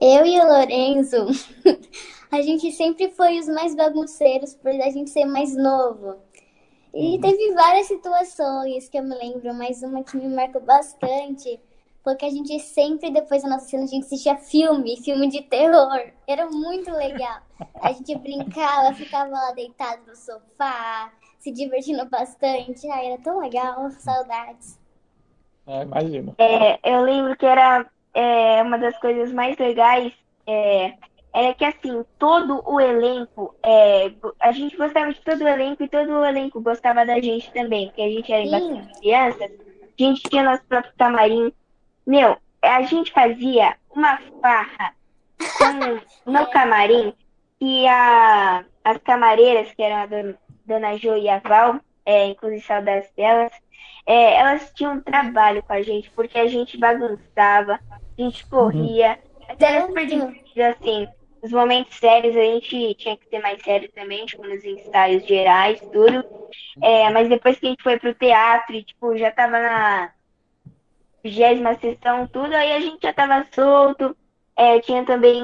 [0.02, 1.26] Eu e o Lorenzo,
[2.30, 6.17] a gente sempre foi os mais bagunceiros por a gente ser mais novo.
[6.93, 11.58] E teve várias situações que eu me lembro, mas uma que me marcou bastante
[12.04, 15.43] foi que a gente sempre, depois da nossa cena, a gente assistia filme, filme de
[15.43, 16.12] terror.
[16.28, 17.39] Era muito legal.
[17.82, 22.89] A gente brincava, ficava lá deitado no sofá, se divertindo bastante.
[22.89, 24.80] Ai, era tão legal, saudades.
[25.65, 26.36] É, imagino.
[26.38, 30.13] É, eu lembro que era é, uma das coisas mais legais
[30.45, 30.93] é,
[31.34, 35.89] era que assim, todo o elenco, é, a gente gostava de todo o elenco e
[35.89, 40.23] todo o elenco gostava da gente também, porque a gente era bastante crianças, a gente
[40.23, 41.54] tinha nosso próprio camarim.
[42.06, 44.93] Meu, a gente fazia uma farra
[45.60, 46.00] com,
[46.32, 47.13] no camarim
[47.60, 52.62] e a, as camareiras, que eram a dona, dona Jo e a Val, é, inclusive
[52.62, 53.51] saudades delas,
[54.06, 59.19] é, elas tinham trabalho com a gente, porque a gente bagunçava, a gente corria,
[59.60, 61.08] era super divertido, assim,
[61.41, 65.80] nos momentos sérios a gente tinha que ser mais sério também, tipo, nos ensaios gerais,
[65.80, 66.23] tudo.
[66.82, 70.12] É, mas depois que a gente foi pro teatro e, tipo, já tava na
[71.23, 74.15] vigésima sessão, tudo, aí a gente já tava solto.
[74.56, 75.39] É, tinha também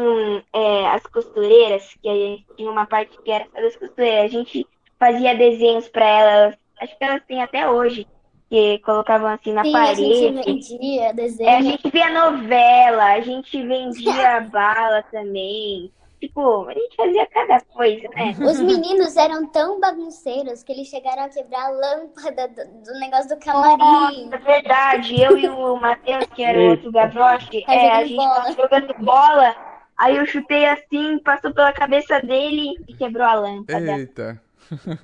[0.51, 4.25] é, as costureiras, que a gente tinha uma parte que era das costureiras.
[4.25, 4.65] A gente
[5.03, 8.07] fazia desenhos para elas, acho que elas têm até hoje,
[8.49, 10.01] que colocavam assim na Sim, parede.
[10.01, 11.49] a gente vendia desenho.
[11.49, 15.91] É, a gente via novela, a gente vendia bala também.
[16.21, 18.33] Tipo, a gente fazia cada coisa, né?
[18.39, 23.27] Os meninos eram tão bagunceiros que eles chegaram a quebrar a lâmpada do, do negócio
[23.27, 24.29] do camarim.
[24.29, 25.21] Nossa, é verdade.
[25.21, 28.35] Eu e o Matheus, que era o outro Gavroche, Tá é, a gente bola.
[28.35, 29.53] tava jogando bola.
[29.97, 33.97] Aí eu chutei assim, passou pela cabeça dele e quebrou a lâmpada.
[33.97, 34.41] Eita.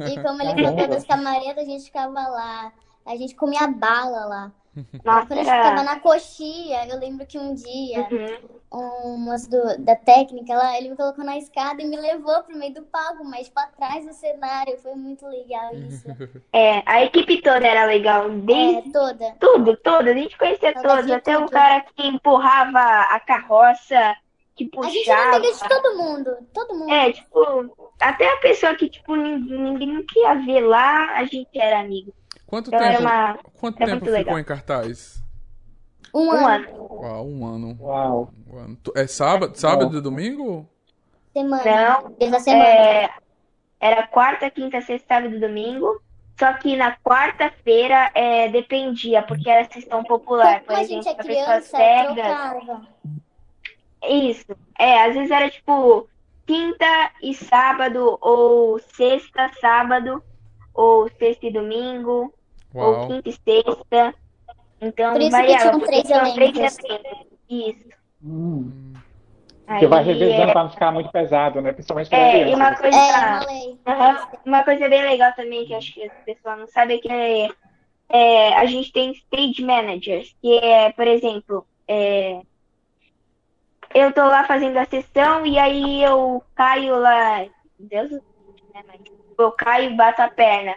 [0.10, 2.72] E como ele colocou das camaretas, a gente ficava lá.
[3.06, 4.52] A gente comia bala lá.
[5.04, 8.08] Nossa, Quando a gente ficava na coxia, eu lembro que um dia,
[8.72, 9.12] Uhum.
[9.12, 12.56] um moço do- da técnica lá, ele me colocou na escada e me levou pro
[12.56, 14.78] meio do palco, mas pra trás do cenário.
[14.78, 16.06] Foi muito legal isso.
[16.54, 18.30] É, a equipe toda era legal.
[18.30, 19.36] Desde É, toda.
[19.40, 20.12] tudo, toda.
[20.12, 21.12] A gente conhecia Toda todos.
[21.12, 21.52] Até o tudo.
[21.52, 24.16] cara que empurrava a carroça,
[24.68, 25.70] que A gente era amiga de puxava.
[25.82, 26.38] todo mundo.
[26.54, 26.92] Todo mundo.
[26.92, 31.50] É, tipo, até a pessoa que, tipo, ninguém, ninguém não queria ver lá, a gente
[31.60, 32.14] era amigo.
[32.46, 33.40] Quanto Então era tempo, uma.
[33.60, 34.40] quanto era tempo ficou legal.
[34.40, 35.24] em cartaz?
[36.14, 36.48] Um Um ano.
[36.48, 36.88] ano.
[36.92, 37.78] Uau, um ano.
[37.80, 38.34] Uau.
[38.52, 38.78] Um ano.
[38.96, 40.68] É sábado, sábado e domingo?
[41.32, 41.64] Semana.
[42.02, 42.64] Não, Dias da semana.
[42.68, 43.10] É,
[43.80, 46.02] era quarta, quinta, sexta, sábado e domingo.
[46.40, 50.62] Só que na quarta-feira é, dependia, porque era sessão popular.
[50.62, 52.14] Por Como a gente exemplo, é criança, cegas.
[52.16, 52.88] trocava.
[54.08, 54.56] Isso.
[54.78, 56.08] É, às vezes era tipo
[56.46, 60.24] quinta e sábado, ou sexta, sábado,
[60.74, 62.34] ou sexta e domingo,
[62.74, 63.08] ou Uau.
[63.08, 64.16] quinta e sexta.
[64.82, 66.84] Então Por isso que variava, três tinham três elencos.
[66.86, 67.28] elencos.
[67.50, 67.90] Isso.
[68.24, 68.94] Hum.
[69.68, 71.72] Aí, Você vai revezando é, para não ficar muito pesado, né?
[71.72, 73.46] Principalmente para é, e uma crianças.
[73.46, 73.78] coisa.
[73.86, 74.30] É, uma.
[74.46, 77.12] Uma coisa bem legal também, que eu acho que as pessoas não sabem, é que
[77.12, 77.50] é,
[78.10, 82.42] é, a gente tem stage managers, que é, por exemplo, é,
[83.94, 87.46] eu tô lá fazendo a sessão e aí eu caio lá,
[87.80, 89.02] Deus, né, mas
[89.38, 90.76] eu caio e bato a perna,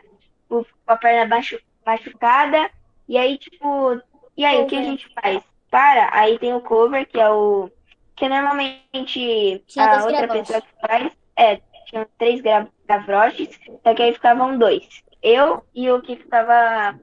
[0.48, 2.70] com a perna machu- machucada,
[3.09, 4.01] e aí, tipo,
[4.37, 5.42] e aí, o que a gente faz?
[5.70, 7.70] Para, aí tem o cover, que é o,
[8.16, 14.03] que normalmente Tinha a outra pessoa que faz, é, tinha três gra- gavroches, só que
[14.03, 14.87] aí ficavam dois.
[15.22, 16.98] Eu e o que ficava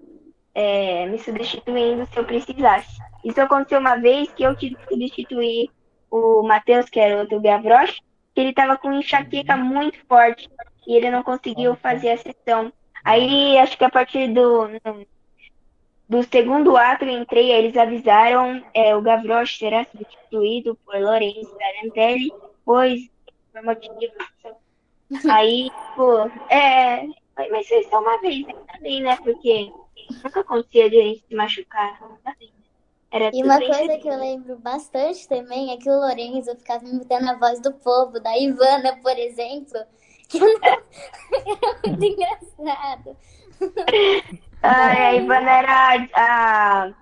[0.53, 2.97] é, me substituindo se eu precisasse.
[3.23, 5.69] Isso aconteceu uma vez que eu tive que substituir
[6.09, 8.01] o Matheus, que era outro gavroche,
[8.33, 10.49] que ele estava com enxaqueca muito forte
[10.87, 12.71] e ele não conseguiu fazer a sessão.
[13.03, 14.67] Aí, acho que a partir do,
[16.07, 22.31] do segundo ato eu entrei, eles avisaram é, o Gavroche será substituído por Lourenço Tarantelli,
[22.65, 23.09] pois
[23.53, 24.11] por motivos.
[25.29, 27.07] Aí, pô, é.
[27.51, 29.15] Mas foi só uma vez, ainda bem, né?
[29.23, 29.71] Porque
[30.23, 31.99] nunca acontecia de a gente se machucar.
[33.11, 37.29] Era E uma coisa que eu lembro bastante também é que o Lorenzo ficava imitando
[37.29, 39.79] a voz do povo, da Ivana, por exemplo.
[40.27, 40.59] Que eu não...
[40.63, 43.17] era muito engraçado.
[44.61, 46.93] Ah, a Ivana era a,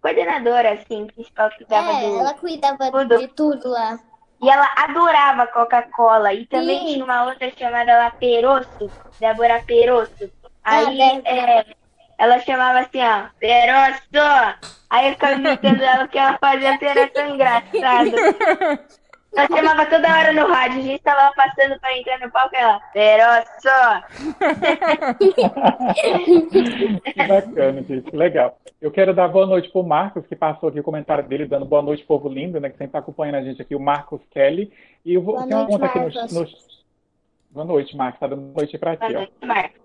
[0.00, 2.18] coordenadora, assim, principal que cuidava É, do.
[2.20, 3.18] ela cuidava tudo.
[3.18, 3.98] de tudo lá.
[4.42, 6.32] E ela adorava Coca-Cola.
[6.34, 6.86] E também Sim.
[6.94, 10.30] tinha uma outra chamada lá Perosso, Débora Perosso.
[10.62, 11.28] Aí Ah, Débora.
[11.28, 11.76] é,
[12.24, 14.00] ela chamava assim, ó, Perosso!
[14.90, 18.12] Aí eu ficava imitando ela porque ela fazia era tão engraçado.
[19.36, 22.58] Ela chamava toda hora no rádio, a gente tava passando pra entrar no palco e
[22.58, 23.68] ela, Perosso!
[27.14, 28.14] Que bacana, gente.
[28.14, 28.58] Legal.
[28.80, 31.82] Eu quero dar boa noite pro Marcos, que passou aqui o comentário dele, dando boa
[31.82, 32.70] noite, povo lindo, né?
[32.70, 34.72] Que sempre tá acompanhando a gente aqui, o Marcos Kelly.
[35.04, 36.46] E eu vou Boa tem uma noite, conta aqui no,
[37.50, 38.20] Boa noite, Marcos.
[38.20, 39.18] Tá dando boa noite pra Boa ti, ó.
[39.18, 39.80] noite, Marcos.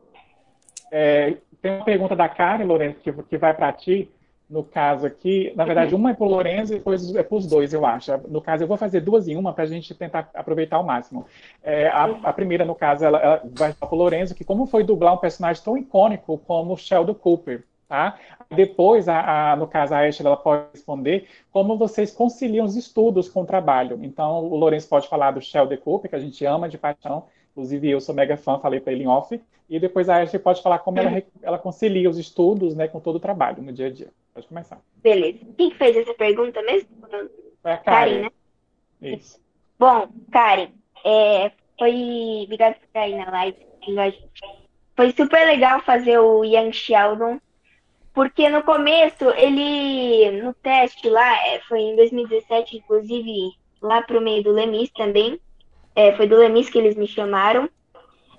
[0.92, 4.10] É, tem uma pergunta da Karen, Lourenço, que, que vai para ti.
[4.50, 7.46] No caso aqui, na verdade, uma é para o Lourenço e depois é para os
[7.46, 8.12] dois, eu acho.
[8.28, 11.28] No caso, eu vou fazer duas em uma para a gente tentar aproveitar ao máximo.
[11.62, 14.84] É, a, a primeira, no caso, ela, ela vai para o Lourenço, que como foi
[14.84, 17.64] dublar um personagem tão icônico como Sheldon Cooper?
[17.90, 18.20] tá?
[18.50, 23.28] Depois, a, a, no caso, a Ashley ela pode responder como vocês conciliam os estudos
[23.28, 24.00] com o trabalho.
[24.04, 27.90] Então, o Lourenço pode falar do Sheldon Cooper, que a gente ama de paixão, inclusive
[27.90, 29.40] eu sou mega fã, falei para ele em off,
[29.70, 33.16] e depois a Ashley pode falar como ela, ela concilia os estudos né, com todo
[33.16, 34.10] o trabalho no dia a dia.
[34.34, 34.82] Pode começar.
[34.98, 35.40] Beleza.
[35.58, 36.90] Quem fez essa pergunta mesmo?
[37.62, 38.32] Foi a Karen, Karen né?
[39.02, 39.40] Isso.
[39.78, 40.70] Bom, Karen,
[41.06, 42.42] é, foi.
[42.44, 43.58] Obrigado por estar aí na live.
[44.96, 47.40] Foi super legal fazer o Young Sheldon
[48.14, 54.44] porque no começo, ele, no teste lá, é, foi em 2017, inclusive, lá pro meio
[54.44, 55.40] do Lemis também.
[56.00, 57.70] É, foi do Lemis que eles me chamaram.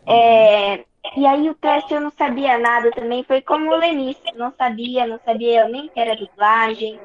[0.07, 0.83] É,
[1.15, 5.07] e aí o teste eu não sabia nada também, foi como o Lemis, não sabia,
[5.07, 6.99] não sabia nem que era dublagem.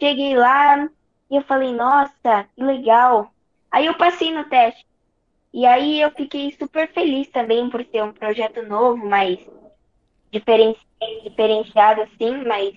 [0.00, 0.88] Cheguei lá
[1.30, 3.30] e eu falei, nossa, que legal.
[3.70, 4.86] Aí eu passei no teste.
[5.52, 9.38] E aí eu fiquei super feliz também por ser um projeto novo, mas
[10.32, 12.72] diferenciado assim, mas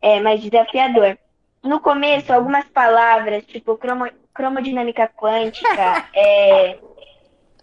[0.00, 1.18] é mais desafiador.
[1.62, 4.06] No começo, algumas palavras, tipo cromo,
[4.40, 6.78] cromodinâmica quântica, é,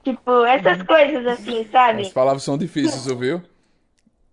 [0.03, 2.03] tipo, essas coisas assim, sabe?
[2.03, 3.41] As palavras são difíceis, ouviu?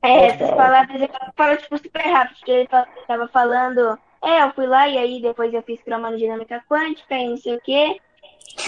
[0.02, 4.66] É, essas palavras eu falo tipo, super rápido, porque ele tava falando, é, eu fui
[4.66, 7.98] lá e aí depois eu fiz cromodinâmica quântica e não sei o quê.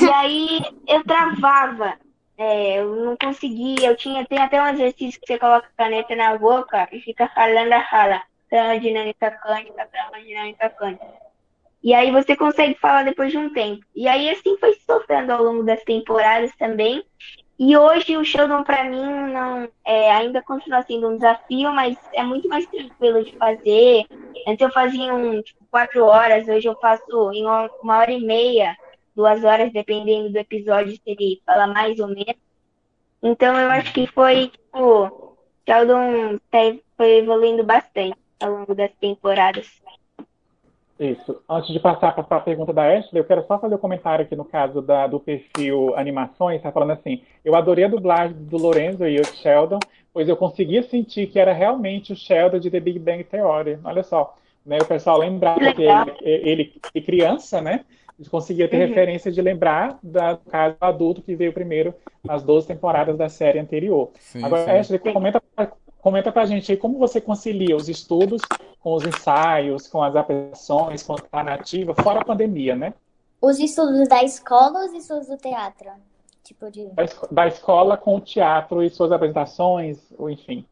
[0.00, 1.94] E aí eu travava.
[2.38, 6.14] É, eu não conseguia, eu tinha, tem até um exercício que você coloca a caneta
[6.14, 11.25] na boca e fica falando a fala, termodinâmica quântica, termodinâmica quântica.
[11.86, 13.80] E aí você consegue falar depois de um tempo.
[13.94, 17.04] E aí assim foi sofrendo ao longo das temporadas também.
[17.56, 22.24] E hoje o Sheldon para mim não é, ainda continua sendo um desafio, mas é
[22.24, 24.04] muito mais tranquilo de fazer.
[24.48, 28.76] Antes eu fazia um tipo, quatro horas, hoje eu faço em uma, hora e meia
[29.14, 32.34] duas horas, dependendo do episódio, se ele fala mais ou menos.
[33.22, 36.58] Então eu acho que foi, tipo, Sheldon tá
[36.96, 39.85] foi evoluindo bastante ao longo das temporadas.
[40.98, 41.42] Isso.
[41.48, 44.34] Antes de passar para a pergunta da Ashley, eu quero só fazer um comentário aqui
[44.34, 49.06] no caso da, do perfil Animações, está falando assim, eu adorei a dublagem do Lorenzo
[49.06, 49.78] e o Sheldon,
[50.12, 53.78] pois eu conseguia sentir que era realmente o Sheldon de The Big Bang Theory.
[53.84, 54.34] Olha só,
[54.64, 57.84] né, o pessoal lembrava que ele, ele, ele criança, né,
[58.18, 58.88] gente conseguia ter uhum.
[58.88, 61.94] referência de lembrar do caso adulto que veio primeiro
[62.24, 64.10] nas 12 temporadas da série anterior.
[64.18, 64.70] Sim, Agora, sim.
[64.70, 65.42] Ashley, comenta,
[66.06, 68.40] comenta pra gente aí como você concilia os estudos
[68.78, 72.94] com os ensaios, com as apresentações, com a narrativa, fora a pandemia, né?
[73.42, 75.90] Os estudos da escola ou os estudos do teatro?
[76.44, 76.86] Tipo de...
[76.90, 80.64] da, da escola com o teatro e suas apresentações, ou enfim.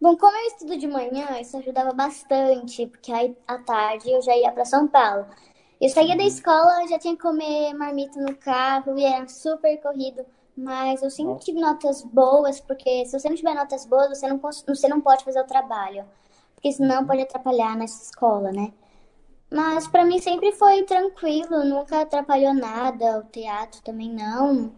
[0.00, 4.36] Bom, como eu estudo de manhã, isso ajudava bastante, porque aí à tarde eu já
[4.36, 5.24] ia para São Paulo.
[5.80, 6.28] Eu saía da uhum.
[6.28, 10.26] escola, já tinha que comer marmita no carro e era super corrido.
[10.56, 14.38] Mas eu sempre tive notas boas, porque se você não tiver notas boas, você não,
[14.38, 16.04] você não pode fazer o trabalho.
[16.54, 17.06] Porque senão uhum.
[17.06, 18.72] pode atrapalhar nessa escola, né?
[19.50, 23.18] Mas para mim sempre foi tranquilo, nunca atrapalhou nada.
[23.18, 24.72] O teatro também não.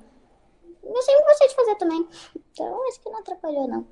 [0.82, 2.06] Eu sempre gostei de fazer também.
[2.52, 3.86] Então acho que não atrapalhou, não.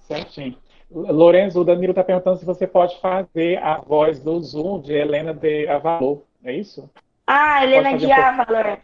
[0.00, 0.56] Certinho.
[0.90, 5.34] Lorenzo, o Danilo está perguntando se você pode fazer a voz do Zoom de Helena
[5.34, 6.88] de Avalor, é isso?
[7.26, 8.78] Ah, Helena de Avalor.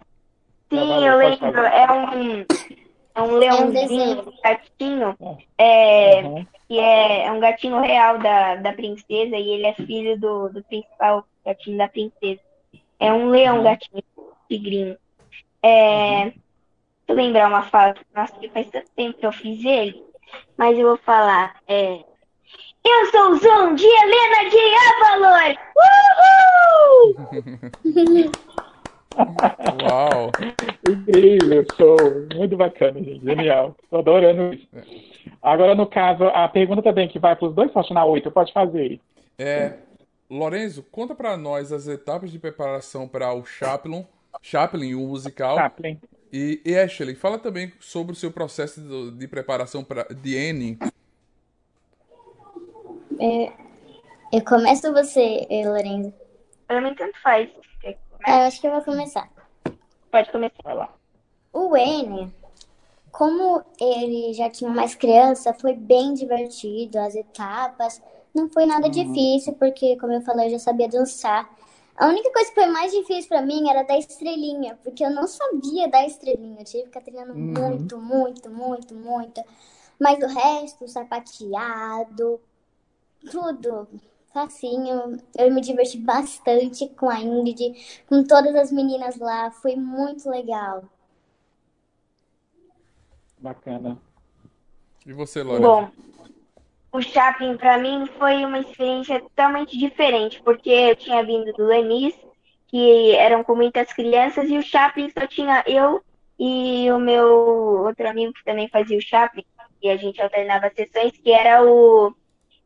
[0.78, 1.60] Sim, eu lembro.
[1.60, 2.46] É um,
[3.14, 5.16] é um leãozinho, um gatinho,
[5.58, 6.46] é, é uhum.
[6.68, 10.62] que é, é, um gatinho real da, da princesa e ele é filho do, do
[10.64, 12.40] principal gatinho da princesa.
[12.98, 13.64] É um leão uhum.
[13.64, 14.02] gatinho,
[14.48, 14.96] tigrinho.
[15.62, 16.24] É, uhum.
[16.24, 16.42] Deixa
[17.08, 20.12] eu lembrar uma fala, nossa, que faz tanto tempo que eu fiz ele
[20.56, 21.56] mas eu vou falar.
[21.66, 22.04] É,
[22.84, 24.58] eu sou o Zoom de Helena de
[25.04, 25.56] Avalor!
[27.04, 28.32] Uhul!
[29.82, 30.30] Uau!
[30.88, 31.96] Incrível, show!
[32.36, 33.24] Muito bacana, gente.
[33.24, 33.76] Genial.
[33.90, 34.66] Tô adorando isso.
[35.42, 38.52] Agora, no caso, a pergunta também que vai para os dois, posso na oito, pode
[38.52, 39.00] fazer.
[39.38, 39.74] É,
[40.30, 44.06] Lorenzo, conta para nós as etapas de preparação para o Chaplin,
[44.40, 45.56] Chaplin, o musical.
[45.56, 46.00] Chaplin.
[46.32, 50.78] E, e Ashley, fala também sobre o seu processo de, de preparação pra, de N.
[53.20, 53.52] É,
[54.32, 56.14] eu começo você, Lorenzo?
[56.66, 57.50] Pra mim, tanto faz.
[58.26, 59.28] É, eu acho que eu vou começar.
[60.10, 60.62] Pode começar.
[60.62, 60.94] Vai lá.
[61.52, 62.32] O N,
[63.10, 66.98] como ele já tinha mais criança, foi bem divertido.
[66.98, 68.00] As etapas
[68.34, 68.90] não foi nada uhum.
[68.90, 71.48] difícil, porque, como eu falei, eu já sabia dançar.
[71.96, 75.26] A única coisa que foi mais difícil para mim era dar estrelinha, porque eu não
[75.26, 76.60] sabia dar estrelinha.
[76.60, 77.52] Eu tive que ficar treinando uhum.
[77.52, 79.42] muito, muito, muito, muito.
[79.98, 82.40] Mas o resto, sapateado,
[83.30, 83.86] tudo
[84.32, 85.18] facinho.
[85.36, 89.50] Eu me diverti bastante com a Ingrid, com todas as meninas lá.
[89.50, 90.84] Foi muito legal.
[93.38, 93.98] Bacana.
[95.04, 95.66] E você, Lorena?
[95.66, 95.90] Bom,
[96.92, 102.14] o shopping para mim foi uma experiência totalmente diferente, porque eu tinha vindo do Lenis,
[102.68, 106.02] que eram com muitas crianças, e o shopping só tinha eu
[106.38, 109.44] e o meu outro amigo que também fazia o shopping,
[109.82, 112.14] e a gente alternava sessões, que era o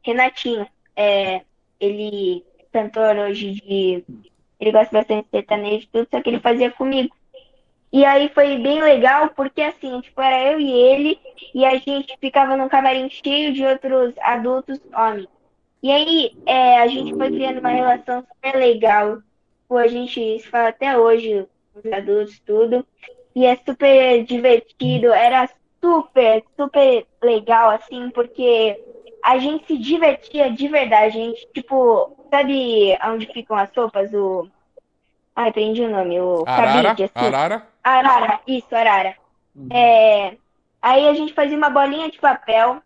[0.03, 0.67] Renatinho.
[0.95, 1.43] É,
[1.81, 4.05] ele cantor hoje de.
[4.59, 7.15] Ele gosta bastante de sertanejo e tudo, só que ele fazia comigo.
[7.93, 11.19] E aí foi bem legal, porque assim, tipo, era eu e ele,
[11.55, 15.29] e a gente ficava num camarim cheio de outros adultos homens.
[15.83, 19.19] E aí é, a gente foi criando uma relação super legal.
[19.69, 22.85] Pô, a gente se fala até hoje, os adultos, tudo.
[23.35, 25.49] E é super divertido, era
[25.81, 28.81] super, super legal, assim, porque
[29.27, 31.19] a gente se divertia de verdade.
[31.19, 34.13] A gente, tipo, sabe onde ficam as sopas?
[34.15, 34.49] O.
[35.35, 36.21] Ai, aprendi o nome.
[36.21, 36.83] O Arara?
[36.85, 37.27] cabide, assim.
[37.27, 37.69] Arara?
[37.83, 39.17] Arara, isso, arara.
[39.73, 40.37] É,
[40.81, 42.81] aí a gente fazia uma bolinha de papel.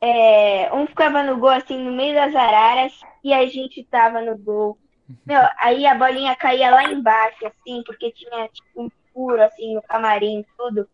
[0.00, 4.36] é, um ficava no gol, assim, no meio das araras, e a gente tava no
[4.38, 4.78] gol.
[5.26, 9.82] Meu, aí a bolinha caía lá embaixo, assim, porque tinha tipo, um furo, assim, no
[9.82, 10.88] camarim, tudo.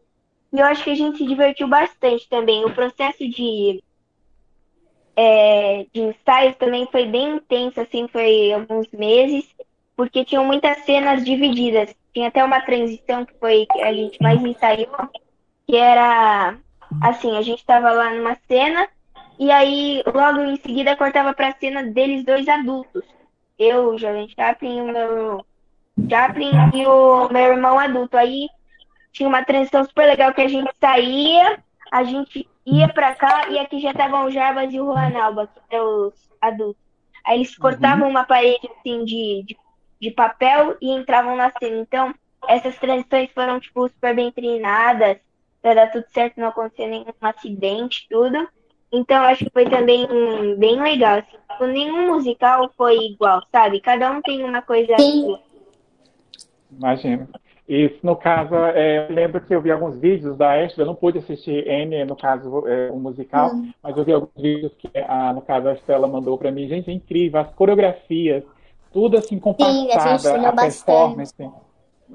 [0.52, 2.64] E eu acho que a gente se divertiu bastante também.
[2.64, 3.82] O processo de,
[5.16, 9.44] é, de ensaios também foi bem intenso, assim, foi alguns meses,
[9.96, 11.94] porque tinham muitas cenas divididas.
[12.12, 15.08] Tinha até uma transição que foi que a gente mais ensaiou,
[15.66, 16.56] que era
[17.02, 18.88] assim, a gente estava lá numa cena
[19.38, 23.02] e aí logo em seguida cortava para a cena deles dois adultos.
[23.58, 25.46] Eu, o Jovem Chaplin, o meu
[26.08, 28.16] Chaplin e o meu irmão adulto.
[28.16, 28.48] Aí
[29.12, 31.58] tinha uma transição super legal que a gente saía,
[31.90, 35.46] a gente ia para cá e aqui já estavam o Jarbas e o Juan Alba,
[35.46, 36.82] que eram os adultos.
[37.24, 39.56] Aí eles cortavam uma parede assim de, de,
[40.00, 41.78] de papel e entravam na cena.
[41.78, 42.14] Então,
[42.48, 45.18] essas transições foram tipo super bem treinadas
[45.62, 48.48] para dar tudo certo, não acontecer nenhum acidente, tudo.
[48.92, 50.06] Então, acho que foi também
[50.56, 51.18] bem legal.
[51.18, 51.36] Assim.
[51.50, 53.80] Tipo, nenhum musical foi igual, sabe?
[53.80, 54.96] Cada um tem uma coisa.
[54.96, 55.38] Sim.
[56.70, 57.28] Imagina.
[57.68, 60.94] E no caso, é, eu lembro que eu vi alguns vídeos da Ashley, eu não
[60.94, 63.72] pude assistir N, no caso, é, o musical, Hum.
[63.82, 66.68] mas eu vi alguns vídeos que, a, no caso, a Estela mandou pra mim.
[66.68, 68.44] Gente, é incrível, as coreografias,
[68.92, 71.34] tudo assim Sim, a a performance.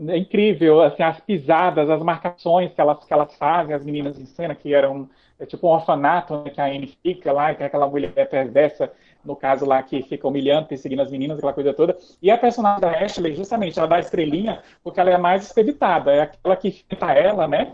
[0.07, 4.25] É incrível, assim, as pisadas, as marcações que elas, que elas fazem, as meninas em
[4.25, 7.87] cena, que eram é tipo um orfanato, né, que a Anne fica lá, que aquela
[7.87, 8.91] mulher perversa,
[9.23, 11.97] no caso lá, que fica humilhando, perseguindo as meninas, aquela coisa toda.
[12.21, 16.21] E a personagem da Ashley, justamente, ela dá estrelinha porque ela é mais expeditada, é
[16.21, 17.73] aquela que finta ela, né?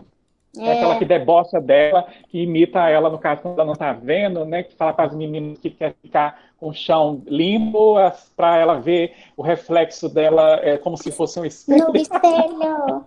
[0.56, 4.44] É aquela que debocha dela, que imita ela, no caso, quando ela não tá vendo,
[4.44, 4.62] né?
[4.62, 7.94] Que fala para as meninas que quer ficar com o chão limpo,
[8.36, 11.88] para ela ver o reflexo dela é, como se fosse um espelho.
[11.88, 13.04] No espelho.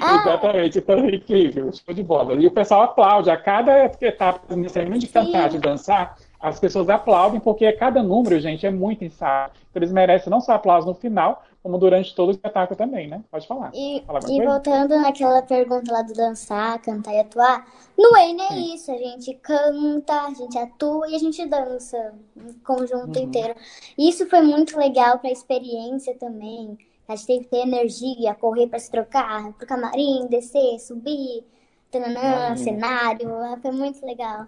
[0.00, 2.34] Ah, Exatamente, então é incrível, show de bola.
[2.34, 7.40] E o pessoal aplaude, a cada etapa, nesse de cantar, de dançar, as pessoas aplaudem,
[7.40, 9.50] porque a cada número, gente, é muito ensaio.
[9.70, 13.22] Então eles merecem não só aplauso no final, como durante todo o espetáculo também, né?
[13.30, 13.70] Pode falar.
[13.74, 17.66] e, e voltando naquela pergunta lá do dançar, cantar e atuar,
[17.96, 18.74] no N é Sim.
[18.74, 23.24] isso, a gente canta, a gente atua e a gente dança, em conjunto Uhum.
[23.24, 23.54] inteiro.
[23.98, 26.78] Isso foi muito legal pra experiência também.
[27.08, 31.44] A gente teve que ter energia, correr pra se trocar, pro camarim, descer, subir,
[31.90, 32.56] tananã, Imagina.
[32.56, 33.30] cenário,
[33.62, 34.46] foi muito legal.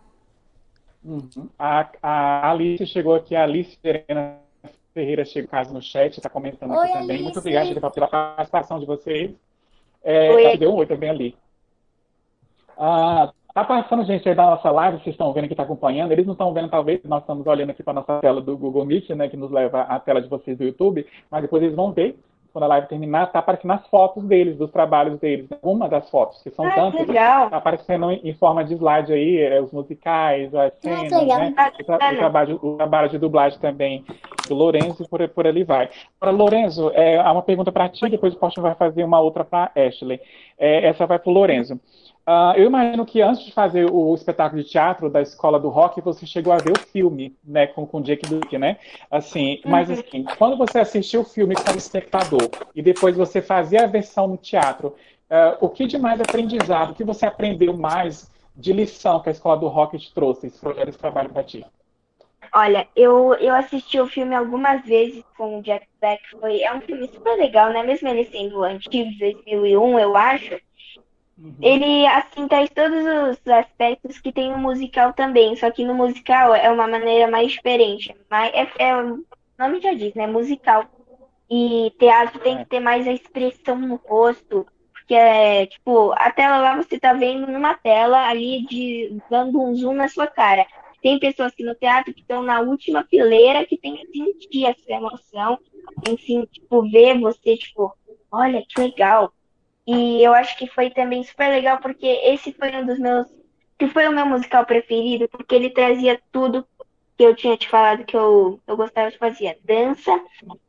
[1.04, 1.48] Uhum.
[1.58, 4.38] A, a Alice chegou aqui, a Alice Serena
[4.92, 7.10] Ferreira chegou caso no chat, está comentando aqui Oi, também.
[7.10, 7.22] Alice.
[7.24, 9.30] Muito obrigado gente, pela participação de vocês.
[10.02, 10.56] É, Oi.
[10.56, 11.36] deu um oi também ali.
[12.76, 16.12] Ah, tá passando gente aí da nossa live, vocês estão vendo que está acompanhando.
[16.12, 19.10] Eles não estão vendo, talvez, nós estamos olhando aqui para nossa tela do Google Meet,
[19.10, 22.18] né, que nos leva à tela de vocês do YouTube, mas depois eles vão ver.
[22.52, 25.48] Quando a live terminar, tá aparecendo as fotos deles, dos trabalhos deles.
[25.62, 27.50] Uma das fotos, que são Ah, tantas, legal.
[27.50, 31.54] tá aparecendo em em forma de slide aí, é, os musicais, as cenas, né?
[31.56, 34.04] Ah, O, tra- o trabalho, o trabalho de dublagem também
[34.48, 35.88] do Lorenzo e por, por ali vai.
[36.20, 39.44] Agora, Lorenzo, é, há uma pergunta para ti, depois o Porsche vai fazer uma outra
[39.44, 40.20] para Ashley.
[40.58, 41.78] É, essa vai para o Lorenzo.
[42.32, 46.00] Ah, eu imagino que antes de fazer o espetáculo de teatro da Escola do Rock,
[46.00, 48.76] você chegou a ver o filme, né, com, com Jake Duke, né?
[49.10, 53.88] Assim, mas assim, quando você assistiu o filme como espectador e depois você fazia a
[53.88, 54.94] versão no teatro,
[55.28, 59.32] ah, o que de mais aprendizado, o que você aprendeu mais de lição que a
[59.32, 61.66] Escola do Rock te trouxe, esse projeto, esse trabalho para ti?
[62.54, 66.22] Olha, eu, eu assisti o filme algumas vezes com o Jack Black.
[66.40, 67.82] Foi, é um filme super legal, né?
[67.82, 70.69] Mesmo ele sendo antigo, de 2001, eu acho.
[71.62, 75.56] Ele, assim, traz todos os aspectos que tem no musical também.
[75.56, 78.14] Só que no musical é uma maneira mais diferente.
[78.30, 79.24] Mas é, é- o
[79.58, 80.26] nome já diz, né?
[80.26, 80.86] Musical.
[81.50, 84.66] E teatro tem que ter mais a expressão no rosto.
[84.94, 89.74] Porque é, tipo, a tela lá você tá vendo numa tela ali de dando um
[89.74, 90.66] zoom na sua cara.
[91.02, 94.92] tem pessoas que no teatro que estão na última fileira que tem que sentir essa
[94.92, 95.58] emoção,
[96.08, 97.92] enfim, tipo, ver você, tipo,
[98.30, 99.32] olha que legal.
[99.92, 103.26] E eu acho que foi também super legal porque esse foi um dos meus,
[103.76, 106.64] que foi o meu musical preferido, porque ele trazia tudo
[107.18, 110.12] que eu tinha te falado que eu, eu gostava de fazer: dança,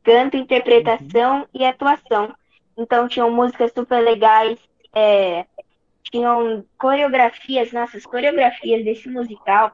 [0.02, 2.34] canto, interpretação e atuação.
[2.76, 4.58] Então tinham músicas super legais,
[4.92, 5.46] é,
[6.10, 9.72] tinham coreografias, nossas coreografias desse musical.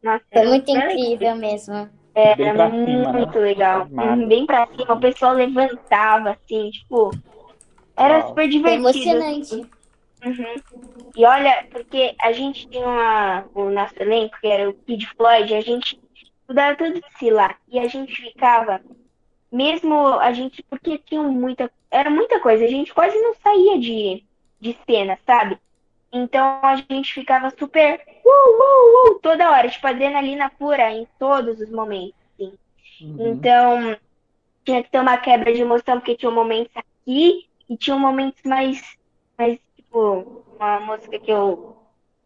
[0.00, 1.90] Nossa, Foi muito incrível mesmo.
[2.14, 3.44] Era Bem pra cima, muito né?
[3.44, 3.88] legal.
[3.90, 7.10] Uhum, Bem pra cima, o pessoal levantava, assim, tipo.
[7.96, 8.28] Era Uau.
[8.28, 8.88] super divertido.
[8.88, 9.54] emocionante.
[10.24, 10.54] Uhum.
[11.16, 15.54] E olha, porque a gente tinha uma, o nosso elenco, que era o Kid Floyd,
[15.54, 17.54] a gente estudava tudo de si lá.
[17.68, 18.80] E a gente ficava,
[19.50, 24.24] mesmo a gente, porque tinha muita, era muita coisa, a gente quase não saía de,
[24.60, 25.58] de cena, sabe?
[26.12, 31.60] Então a gente ficava super uh, uh, uh, toda hora, tipo, adrenalina pura em todos
[31.60, 32.52] os momentos, assim.
[33.02, 33.32] Uhum.
[33.32, 33.96] Então,
[34.64, 38.80] tinha que ter uma quebra de emoção, porque tinha momentos aqui e tinha momentos mais,
[39.38, 41.76] mais tipo, uma música que eu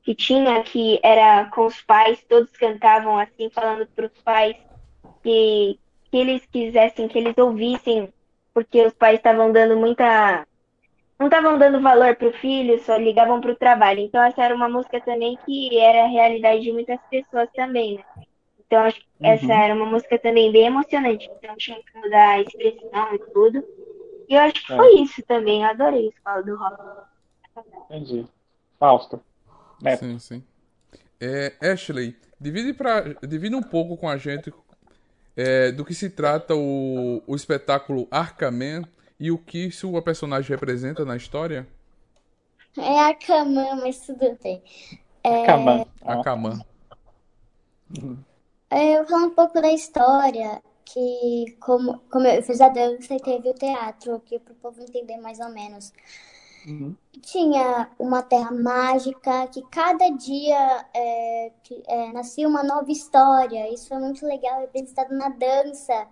[0.02, 4.56] que tinha que era com os pais, todos cantavam assim, falando para os pais
[5.22, 5.78] que,
[6.10, 8.12] que eles quisessem, que eles ouvissem,
[8.54, 10.46] porque os pais estavam dando muita.
[11.18, 14.00] Não estavam dando valor para o filho, só ligavam para o trabalho.
[14.00, 18.04] Então, essa era uma música também que era a realidade de muitas pessoas também, né?
[18.66, 19.60] Então, acho que essa Uhum.
[19.62, 21.30] era uma música também bem emocionante.
[21.38, 23.64] Então, tinha que mudar a expressão e tudo.
[24.30, 24.76] E eu acho que É.
[24.76, 25.62] foi isso também.
[25.62, 27.06] Eu adorei a escola do rock.
[27.90, 28.26] Entendi.
[28.78, 29.20] Fausto.
[29.98, 30.44] Sim, sim.
[31.20, 34.52] É, Ashley, divide, pra, divide um pouco com a gente
[35.36, 38.84] é, do que se trata o, o espetáculo Arcaman
[39.18, 41.66] e o que sua personagem representa na história.
[42.78, 44.62] É a cama, mas tudo bem.
[45.44, 45.86] Cama.
[46.02, 46.60] Arcaman.
[48.70, 50.62] É, Eu vou falar um pouco da história,
[50.92, 54.80] que como, como eu fiz a dança e teve o teatro, aqui para o povo
[54.82, 55.92] entender mais ou menos.
[56.66, 56.94] Uhum.
[57.22, 63.72] Tinha uma terra mágica que cada dia é, que- é, nascia uma nova história.
[63.72, 66.06] Isso foi muito legal, representado na dança.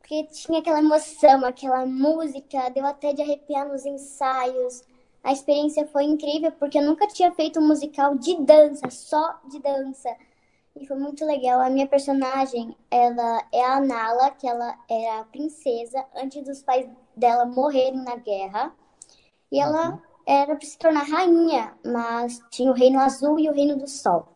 [0.00, 4.82] Porque tinha aquela emoção, aquela música, deu até de arrepiar nos ensaios.
[5.22, 9.58] A experiência foi incrível, porque eu nunca tinha feito um musical de dança, só de
[9.60, 10.08] dança.
[10.80, 11.60] E foi muito legal.
[11.60, 16.88] A minha personagem, ela é a Nala, que ela era a princesa antes dos pais
[17.16, 18.74] dela morrerem na guerra.
[19.52, 23.76] E ela era para se tornar rainha, mas tinha o Reino Azul e o Reino
[23.76, 24.28] do Sol.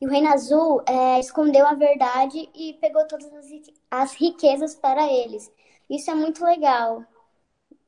[0.00, 3.46] E o Reino Azul é, escondeu a verdade e pegou todas as,
[3.90, 5.52] as riquezas para eles.
[5.90, 7.04] Isso é muito legal.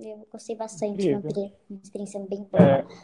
[0.00, 1.20] Eu gostei bastante, uma, Incrível.
[1.20, 2.80] experi- uma experiência bem boa.
[2.80, 3.00] É,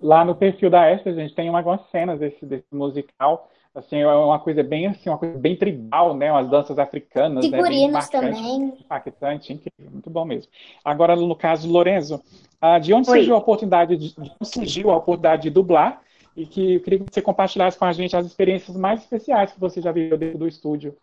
[0.00, 3.48] lá no perfil da Esther, gente, tem algumas cenas desse, desse musical.
[3.74, 6.32] Assim, é uma coisa bem assim, uma coisa bem tribal, né?
[6.32, 7.50] Umas danças africanas, né?
[7.58, 8.74] Figurinos marcante, também.
[8.80, 10.50] impactante, incrível, muito bom mesmo.
[10.82, 12.22] Agora, no caso, Lorenzo,
[12.58, 13.18] ah, de onde Oi.
[13.18, 16.00] surgiu a oportunidade de, de onde surgiu a oportunidade de dublar?
[16.34, 19.60] E que eu queria que você compartilhasse com a gente as experiências mais especiais que
[19.60, 20.96] você já viveu dentro do estúdio.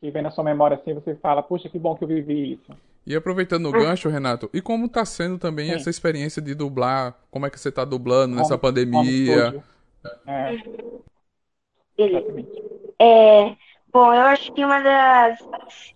[0.00, 2.72] Que vem na sua memória assim, você fala, poxa, que bom que eu vivi isso.
[3.06, 5.74] E aproveitando o gancho, Renato, e como tá sendo também Sim.
[5.74, 7.14] essa experiência de dublar?
[7.30, 9.62] Como é que você tá dublando nessa Como- como pandemia?
[10.26, 10.52] É,
[11.96, 12.18] Beleza.
[12.18, 12.62] exatamente.
[12.98, 13.56] É,
[13.92, 15.38] bom, eu acho que uma das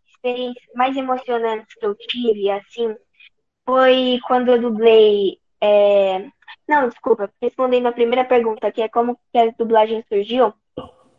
[0.07, 2.95] experiências mais emocionantes que eu tive, assim,
[3.67, 5.39] foi quando eu dublei.
[5.61, 6.27] é,
[6.69, 10.53] Não, desculpa, respondendo a primeira pergunta, que é como que a dublagem surgiu,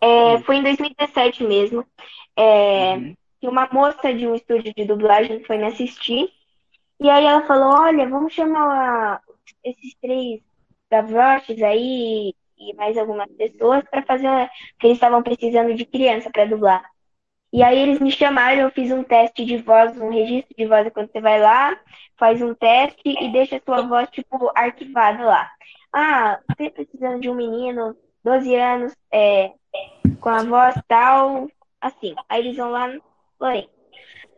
[0.02, 1.86] é, foi em 2017 mesmo.
[2.38, 3.16] É, Uhum.
[3.42, 6.30] que uma moça de um estúdio de dublagem foi me assistir.
[7.00, 9.22] E aí ela falou, olha, vamos chamar
[9.64, 10.42] esses três
[10.92, 16.46] gavroches aí e mais algumas pessoas para fazer, que eles estavam precisando de criança para
[16.46, 16.84] dublar.
[17.52, 20.92] E aí eles me chamaram, eu fiz um teste de voz, um registro de voz,
[20.94, 21.80] quando você vai lá,
[22.18, 25.52] faz um teste e deixa a sua voz, tipo, arquivada lá.
[25.92, 29.54] Ah, você precisando de um menino, 12 anos, é,
[30.20, 31.48] com a voz tal,
[31.82, 32.16] assim.
[32.28, 32.88] Aí eles vão lá,
[33.40, 33.68] Lorena.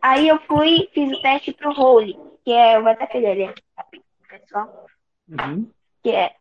[0.00, 3.44] Aí eu fui, fiz o teste pro Role, que é, eu vou até pegar ele
[3.76, 4.86] aqui, pessoal,
[5.28, 5.68] Uhum.
[6.02, 6.32] que é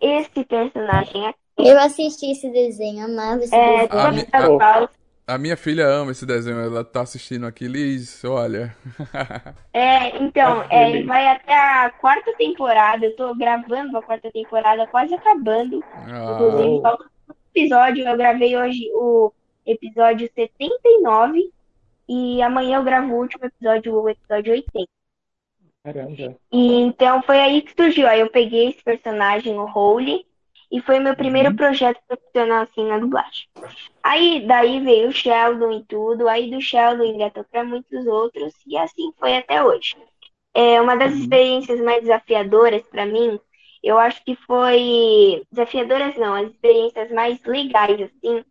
[0.00, 1.38] esse personagem aqui.
[1.58, 4.06] Eu assisti esse desenho, amava esse É, desenho.
[4.06, 4.26] A mi-
[5.26, 8.76] a- minha filha ama esse desenho, ela tá assistindo aqui, Liz, olha.
[9.72, 13.04] É, então, é, vai até a quarta temporada.
[13.04, 15.84] Eu tô gravando a quarta temporada, quase acabando.
[15.94, 17.04] Ah, Inclusive, falta
[17.60, 18.06] episódio.
[18.06, 19.32] Eu gravei hoje o
[19.66, 21.52] episódio 79
[22.08, 24.88] e amanhã eu gravo o último episódio, o episódio 80.
[25.84, 26.36] Caramba.
[26.52, 28.06] E então foi aí que surgiu.
[28.08, 30.24] Aí eu peguei esse personagem, o Holy,
[30.70, 33.48] E foi meu primeiro projeto profissional assim na dublagem.
[34.02, 38.76] Aí daí veio o Sheldon e tudo, aí do Sheldon engatou para muitos outros e
[38.76, 39.96] assim foi até hoje.
[40.54, 43.40] É uma das experiências mais desafiadoras para mim,
[43.82, 48.44] eu acho que foi desafiadoras não, as experiências mais legais assim,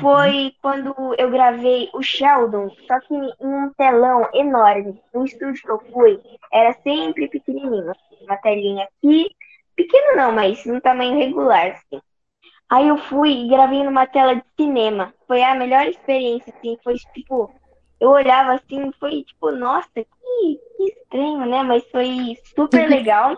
[0.00, 5.00] foi quando eu gravei o Sheldon, só que em um telão enorme.
[5.12, 6.18] No estúdio que eu fui,
[6.50, 9.28] era sempre pequenininho, assim, uma telinha aqui,
[9.76, 12.00] pequeno não, mas num tamanho regular, assim.
[12.70, 15.12] Aí eu fui e gravei numa tela de cinema.
[15.26, 17.52] Foi a melhor experiência, assim, foi tipo,
[18.00, 20.04] eu olhava assim, foi tipo, nossa, que,
[20.76, 21.62] que estranho, né?
[21.62, 23.36] Mas foi super legal.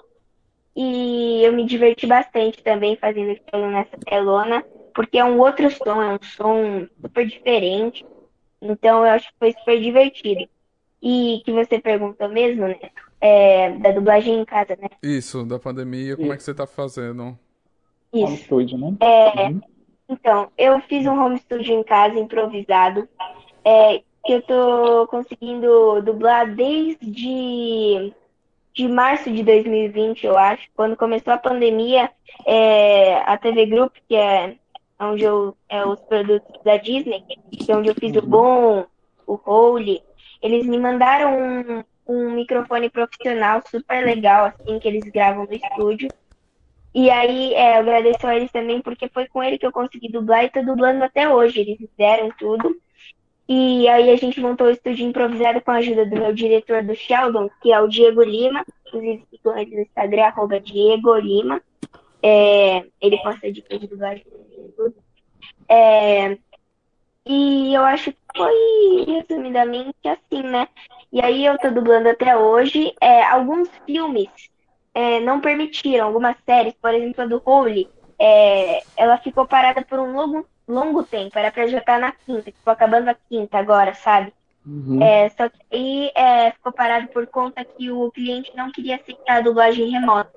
[0.76, 4.64] E eu me diverti bastante também fazendo aquilo nessa telona
[4.94, 8.06] porque é um outro som, é um som super diferente.
[8.62, 10.48] Então eu acho que foi super divertido.
[11.02, 12.78] E que você perguntou mesmo, né?
[13.20, 14.88] É, da dublagem em casa, né?
[15.02, 17.38] Isso, da pandemia, como é que você tá fazendo?
[18.12, 18.44] Home Isso.
[18.44, 18.94] studio, né?
[19.00, 19.60] É, Uhum.
[20.08, 23.08] então, eu fiz um home studio em casa, improvisado,
[23.64, 28.14] é, que eu tô conseguindo dublar desde
[28.74, 32.10] de março de 2020, eu acho, quando começou a pandemia,
[32.44, 34.56] é, a TV Group, que é
[34.98, 37.22] onde eu, é os produtos da Disney,
[37.52, 38.84] que é onde eu fiz o Bom,
[39.26, 40.02] o Holy,
[40.42, 46.08] eles me mandaram um, um microfone profissional super legal, assim, que eles gravam no estúdio.
[46.92, 50.10] E aí, é, eu agradeço a eles também, porque foi com ele que eu consegui
[50.10, 51.60] dublar e tô dublando até hoje.
[51.60, 52.76] Eles fizeram tudo.
[53.48, 56.94] E aí a gente montou o estúdio improvisado com a ajuda do meu diretor do
[56.94, 58.64] Sheldon, que é o Diego Lima.
[58.86, 61.60] Inclusive, sigam ele no Instagram, arroba Diego Lima.
[62.22, 64.24] É, ele posta dicas de dublagem
[64.58, 64.94] e tudo.
[65.68, 66.38] É,
[67.26, 70.68] e eu acho que foi resumidamente assim, né?
[71.12, 72.94] E aí eu tô dublando até hoje.
[73.00, 74.28] É, alguns filmes
[74.94, 77.88] é, não permitiram, algumas séries, por exemplo, a do Holy,
[78.18, 81.38] é, ela ficou parada por um longo, longo tempo.
[81.38, 84.32] Era pra já estar na quinta, tipo, acabando a quinta agora, sabe?
[84.66, 85.02] Uhum.
[85.02, 89.38] É, só que aí é, ficou parado por conta que o cliente não queria aceitar
[89.38, 90.32] a dublagem remota.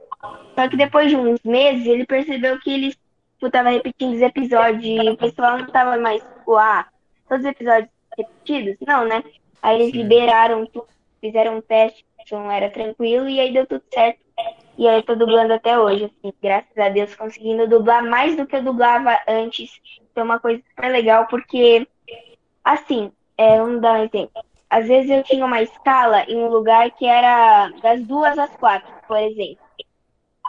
[0.55, 4.83] Só que depois de uns meses, ele percebeu que ele tipo, tava repetindo os episódios
[4.83, 6.85] e o pessoal não tava mais, tipo, ah,
[7.29, 8.75] todos os episódios repetidos?
[8.85, 9.23] Não, né?
[9.61, 10.03] Aí eles Sim.
[10.03, 10.87] liberaram tudo,
[11.21, 14.19] fizeram um teste, então era tranquilo e aí deu tudo certo.
[14.77, 18.45] E aí eu tô dublando até hoje, assim, graças a Deus, conseguindo dublar mais do
[18.45, 19.71] que eu dublava antes.
[20.13, 21.87] Foi uma coisa super legal, porque,
[22.63, 24.43] assim, é, vamos dar um exemplo.
[24.69, 28.93] Às vezes eu tinha uma escala em um lugar que era das duas às quatro,
[29.07, 29.65] por exemplo.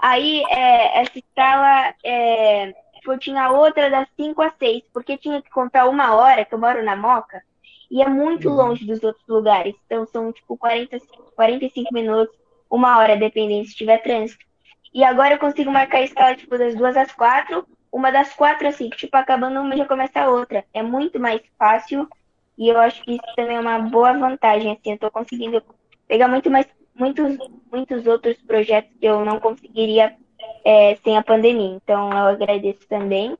[0.02, 5.40] Aí é, essa escala, é, tipo, eu tinha outra das 5 às 6, porque tinha
[5.40, 7.42] que contar uma hora, que eu moro na Moca,
[7.90, 9.74] e é muito longe dos outros lugares.
[9.86, 10.98] Então são tipo 40,
[11.34, 12.36] 45 minutos,
[12.70, 14.44] uma hora, dependendo se tiver trânsito.
[14.92, 18.68] E agora eu consigo marcar a escala tipo das duas às quatro, uma das quatro
[18.68, 20.64] às cinco, tipo, acabando uma já começa a outra.
[20.72, 22.08] É muito mais fácil
[22.56, 25.62] e eu acho que isso também é uma boa vantagem, assim, eu tô conseguindo
[26.06, 27.36] pegar muito mais, muitos,
[27.70, 30.16] muitos outros projetos que eu não conseguiria
[30.64, 31.76] é, sem a pandemia.
[31.76, 33.36] Então eu agradeço também.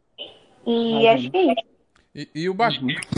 [0.66, 1.68] E acho que é isso.
[2.14, 2.70] E, e o ba-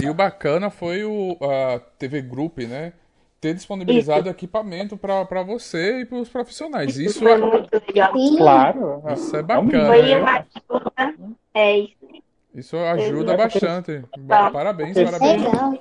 [0.03, 2.93] e o bacana foi o, a TV Group, né?
[3.41, 6.99] Ter disponibilizado equipamento para você e para os profissionais.
[6.99, 8.13] Isso foi é, muito legal.
[8.13, 8.37] Sim.
[8.37, 9.03] Claro.
[9.15, 10.47] Isso é um bacana, Foi né?
[11.55, 11.97] É isso.
[12.55, 14.05] isso ajuda É bastante.
[14.19, 15.43] Ba- Parabéns, parabéns.
[15.43, 15.79] Legal.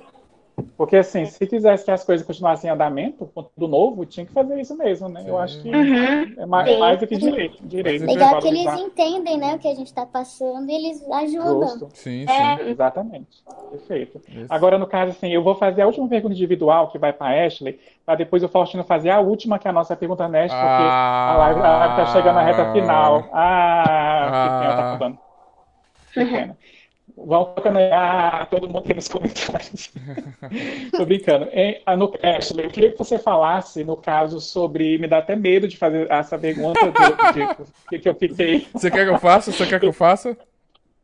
[0.76, 4.32] Porque assim, se quisesse que as coisas continuassem em andamento, com tudo novo, tinha que
[4.32, 5.24] fazer isso mesmo, né?
[5.26, 6.34] Eu acho que Uhum.
[6.38, 6.78] é mais, Sim.
[6.78, 7.56] mais do que direito.
[7.66, 8.12] direito né?
[8.12, 11.68] Legal que eles entendem, né, o que a gente tá passando e eles ajudam.
[11.68, 11.88] Justo.
[11.94, 12.70] Sim, É, sim.
[12.70, 13.28] Exatamente.
[13.70, 14.20] Perfeito.
[14.28, 14.46] Isso.
[14.48, 17.78] Agora, no caso, assim, eu vou fazer a última pergunta individual que vai para Ashley,
[18.04, 21.34] para depois o Faustino fazer a última, que é a nossa pergunta honesta, porque a
[21.38, 23.28] live, a live tá chegando na reta final.
[23.32, 24.88] Ah, que pena, tá Ah.
[24.90, 25.18] acabando.
[26.12, 26.46] Que pena.
[26.46, 26.56] Vamos
[27.76, 29.92] aí, ah, todo mundo aqui nos comentários.
[30.96, 31.48] Tô brincando.
[31.52, 34.98] Em- ah, no, Ashley, eu queria que você falasse, no caso, sobre.
[34.98, 39.06] Me dá até medo de fazer essa pergunta, de, de, que eu fiquei Você quer
[39.06, 39.52] que eu faça?
[39.52, 40.36] Você quer que eu faça?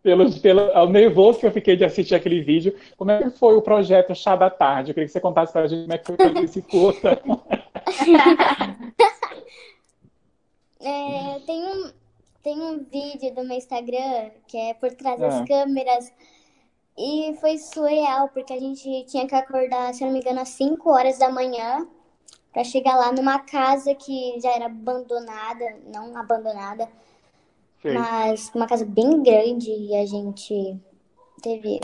[0.06, 2.72] pelo, pelo ao nervoso que eu fiquei de assistir aquele vídeo.
[2.96, 4.90] Como é que foi o projeto Chá da Tarde?
[4.90, 7.20] Eu queria que você contasse pra gente como é que foi esse curta.
[10.78, 11.90] É, tem um,
[12.46, 16.12] tem um vídeo do meu Instagram que é por trás das câmeras.
[16.96, 20.88] E foi surreal, porque a gente tinha que acordar, se não me engano, às 5
[20.88, 21.88] horas da manhã
[22.52, 26.88] pra chegar lá numa casa que já era abandonada, não abandonada,
[27.82, 27.92] Sei.
[27.94, 30.78] mas uma casa bem grande e a gente
[31.42, 31.80] teve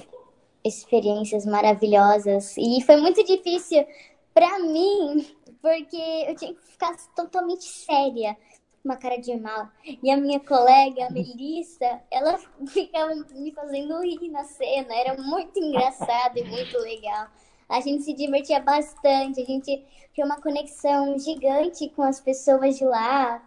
[0.65, 2.57] experiências maravilhosas.
[2.57, 3.85] E foi muito difícil
[4.33, 5.27] pra mim,
[5.61, 8.37] porque eu tinha que ficar totalmente séria.
[8.85, 9.69] Uma cara de mal.
[10.03, 14.95] E a minha colega, a Melissa, ela ficava me fazendo rir na cena.
[14.95, 17.29] Era muito engraçado e muito legal.
[17.69, 22.85] A gente se divertia bastante, a gente tinha uma conexão gigante com as pessoas de
[22.85, 23.43] lá.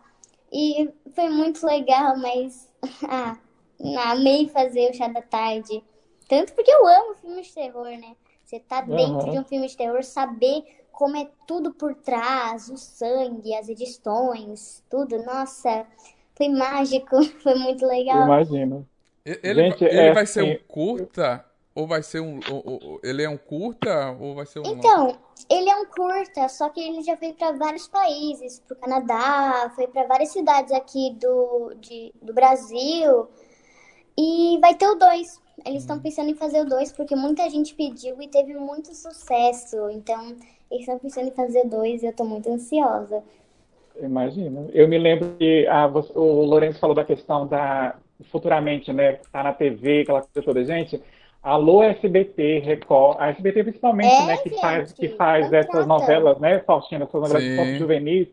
[0.52, 2.72] E foi muito legal, mas
[3.10, 3.38] ah,
[4.12, 5.84] amei fazer o chá da tarde.
[6.28, 8.16] Tanto porque eu amo filmes de terror, né?
[8.44, 9.32] Você tá dentro Uhum.
[9.32, 10.64] de um filme de terror, saber
[10.96, 15.22] como é tudo por trás, o sangue, as edições, tudo.
[15.24, 15.86] Nossa,
[16.36, 18.24] foi mágico, foi muito Eu legal.
[18.24, 18.88] imagino.
[19.26, 21.46] Ele, Gente, ele é vai ser assim- um curta?
[21.74, 22.40] Ou vai ser um.
[22.50, 24.16] ou- ou- ele é um curta?
[24.20, 24.66] Ou vai ser um.
[24.66, 25.18] Então,
[25.50, 29.86] ele é um curta, só que ele já foi para vários países, pro Canadá, foi
[29.88, 33.28] para várias cidades aqui do, de, do Brasil.
[34.18, 35.42] E vai ter o 2.
[35.66, 39.90] Eles estão pensando em fazer o 2 porque muita gente pediu e teve muito sucesso.
[39.90, 40.36] Então,
[40.72, 43.24] eles estão pensando em fazer 2 e eu tô muito ansiosa.
[44.02, 44.70] Imagino.
[44.74, 47.98] Eu me lembro que ah, você- o Lourenço falou da questão da
[48.32, 51.02] futuramente, né, tá na TV, aquela coisa toda, gente.
[51.42, 56.40] Alô SBT, Record, a SBT principalmente, É, né, que faz que gente, faz essas novelas,
[56.40, 57.56] né, Faustina, essas novelas de Sim.
[57.56, 58.28] ponto juvenis.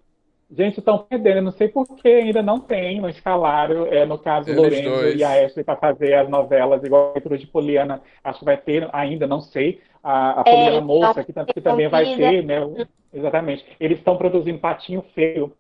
[0.55, 4.49] Gente, estão perdendo, não sei por que ainda não tem, não escalaram, é, no caso,
[4.49, 5.19] o Eles Lourenço dois.
[5.19, 8.87] e a Ashley para fazer as novelas, igual a de Poliana, acho que vai ter
[8.93, 12.61] ainda, não sei, a, a Poliana eles Moça, que, que também vai ter, né,
[13.15, 13.65] exatamente.
[13.81, 15.53] Eles estão produzindo Patinho Feio,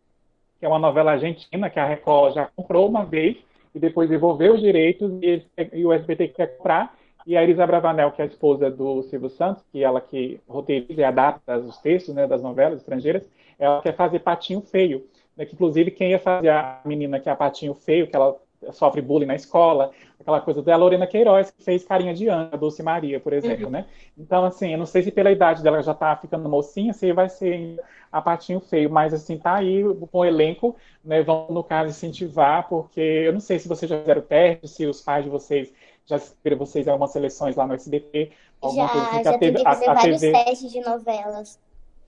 [0.60, 3.38] que é uma novela argentina que a Record já comprou uma vez
[3.74, 6.94] e depois devolveu os direitos e, e o SBT quer comprar.
[7.26, 11.00] E a Elisa Bravanel, que é a esposa do Silvio Santos, que ela que roteiriza
[11.00, 13.28] e adapta os textos, né, das novelas estrangeiras,
[13.58, 17.32] ela quer fazer Patinho Feio, né, que inclusive quem ia fazer a menina que é
[17.32, 18.36] a Patinho Feio, que ela
[18.70, 19.90] sofre bullying na escola,
[20.20, 23.86] aquela coisa da Lorena Queiroz, que fez Carinha de Ana, Dulce Maria, por exemplo, né?
[24.16, 27.28] Então, assim, eu não sei se pela idade dela já tá ficando mocinha, se vai
[27.28, 27.80] ser
[28.10, 31.22] a Patinho Feio, mas assim, tá aí com o elenco, né?
[31.22, 35.00] Vão, no caso, incentivar, porque eu não sei se vocês já fizeram teste, se os
[35.00, 35.72] pais de vocês
[36.04, 38.30] já inscreveram vocês algumas seleções lá no SBT,
[38.60, 40.80] alguma coisa assim, Já, que a já TV, a, fazer a vários TV, testes de
[40.80, 41.60] novelas.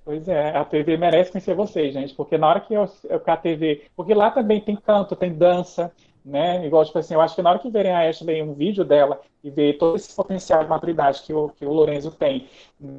[0.04, 3.36] Pois é, a TV merece conhecer vocês, gente, porque na hora que eu, eu- a
[3.38, 3.84] TV.
[3.96, 5.90] Porque lá também tem canto, tem dança,
[6.22, 6.66] né?
[6.66, 9.20] Igual, tipo assim, eu acho que na hora que verem a Ashley um vídeo dela
[9.42, 12.46] e ver todo esse potencial de maturidade que o, que o Lorenzo tem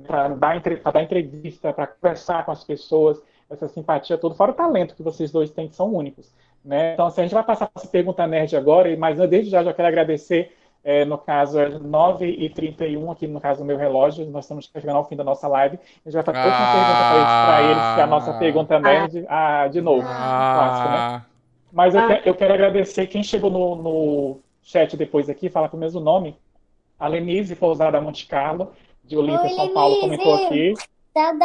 [0.07, 0.59] para dar,
[0.91, 5.31] dar entrevista, para conversar com as pessoas, essa simpatia toda, fora o talento que vocês
[5.31, 6.33] dois têm, que são únicos,
[6.63, 6.93] né?
[6.93, 9.87] Então, assim, a gente vai passar essa pergunta nerd agora, mas desde já já quero
[9.87, 10.51] agradecer.
[10.85, 14.25] É, no caso, é 9h31 aqui no caso do meu relógio.
[14.27, 15.77] Nós estamos chegando ao fim da nossa live.
[16.05, 19.25] A gente vai fazer outra pergunta para eles, que é a nossa pergunta nerd.
[19.27, 20.95] Ah, de novo, clássico, né?
[20.97, 21.21] Ah,
[21.73, 22.15] Mas eu, Ah.
[22.17, 25.99] que- eu quero agradecer quem chegou no, no chat depois aqui, fala com o mesmo
[25.99, 26.37] nome.
[26.97, 28.71] A Lenise Pousada Monte Carlo,
[29.03, 30.23] de Olímpia, Oi, São Paulo, Lenise!
[30.23, 30.73] comentou aqui.
[31.13, 31.37] Falou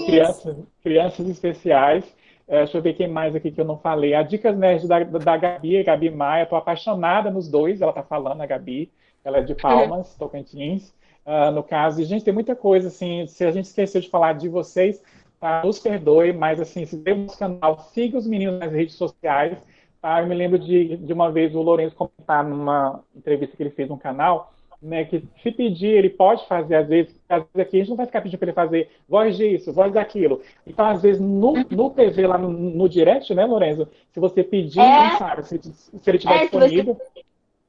[0.00, 0.04] Saudades!
[0.06, 2.04] crianças, crianças especiais.
[2.48, 4.14] É, deixa eu ver quem mais aqui que eu não falei.
[4.14, 6.46] A Dicas Nerd da, da Gabi, Gabi Maia.
[6.46, 8.90] Tô apaixonada nos dois, ela tá falando, a Gabi.
[9.22, 10.94] Ela é de Palmas, Tocantins.
[11.30, 14.32] Ah, no caso, e, gente, tem muita coisa, assim, se a gente esqueceu de falar
[14.32, 15.02] de vocês,
[15.38, 15.62] tá?
[15.62, 19.62] Nos perdoe, mas, assim, se no nosso canal, siga os meninos nas redes sociais,
[20.00, 20.22] tá?
[20.22, 23.90] Eu me lembro de, de uma vez o Lourenço comentar numa entrevista que ele fez
[23.90, 27.80] no canal, né, que se pedir, ele pode fazer, às vezes, às vezes aqui a
[27.80, 30.40] gente não vai ficar pedindo para ele fazer voz disso, voz daquilo.
[30.66, 34.80] Então, às vezes, no, no PV, lá no, no direct, né, Lorenzo, se você pedir,
[34.80, 35.16] É.
[35.18, 36.96] sabe, se, se ele estiver É, se você- disponível,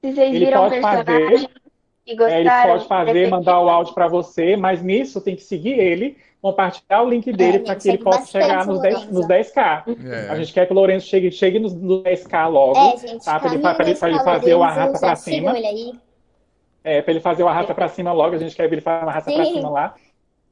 [0.02, 1.50] Se vocês Ele viram o pode fazer, e é,
[2.08, 5.78] ele gostaram, pode fazer, pretende- mandar o áudio para você, mas nisso tem que seguir
[5.78, 9.14] ele, compartilhar o link dele É, para que ele possa chegar nos o 10, Lorenzo.
[9.14, 9.84] nos 10K.
[10.06, 10.30] é.
[10.30, 13.38] A gente quer que o Lourenço chegue, chegue nos, nos 10K logo, É, gente, tá?
[13.40, 15.58] Para ele, pra ele- pra ele nesse fazer o Lorenzo, arrasta para cima.
[15.58, 15.92] ele aí.
[16.90, 19.04] É, para ele fazer o arrasta pra cima logo, a gente quer ver ele fazer
[19.04, 19.54] uma arrasta pra Sim.
[19.54, 19.96] cima lá.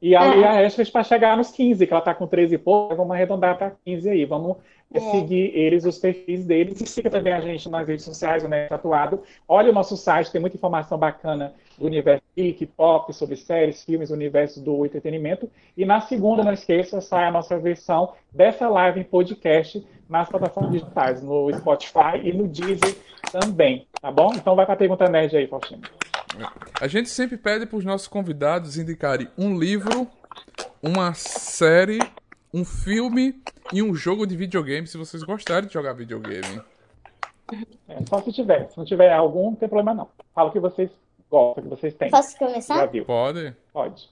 [0.00, 0.38] E a, É.
[0.38, 3.12] e a Ashley para chegar nos 15, que ela tá com 13 e pouco, vamos
[3.12, 4.24] arredondar para 15 aí.
[4.24, 4.56] Vamos
[4.94, 5.00] é, É.
[5.10, 8.72] seguir eles, os perfis deles, e siga também a gente nas redes sociais, o Neto
[8.72, 9.22] Atuado.
[9.48, 14.10] Olha o nosso site, tem muita informação bacana do universo geek, pop, sobre séries, filmes,
[14.10, 15.50] universo do entretenimento.
[15.76, 20.72] E na segunda, não esqueça, sai a nossa versão dessa live em podcast nas plataformas
[20.72, 22.96] digitais, no Spotify e no Deezer
[23.30, 24.30] também, tá bom?
[24.32, 25.82] Então vai para a pergunta nerd aí, Faustino.
[26.80, 30.06] A gente sempre pede para os nossos convidados indicarem um livro,
[30.82, 31.98] uma série,
[32.52, 33.40] um filme
[33.72, 36.60] e um jogo de videogame, se vocês gostarem de jogar videogame.
[37.88, 38.68] É, só se tiver.
[38.70, 40.08] Se não tiver algum, não tem problema não.
[40.34, 40.90] Fala o que vocês
[41.30, 42.10] gostam, o que vocês têm.
[42.10, 42.86] Posso Já começar?
[42.86, 43.04] viu?
[43.04, 43.54] Pode?
[43.72, 44.10] Pode.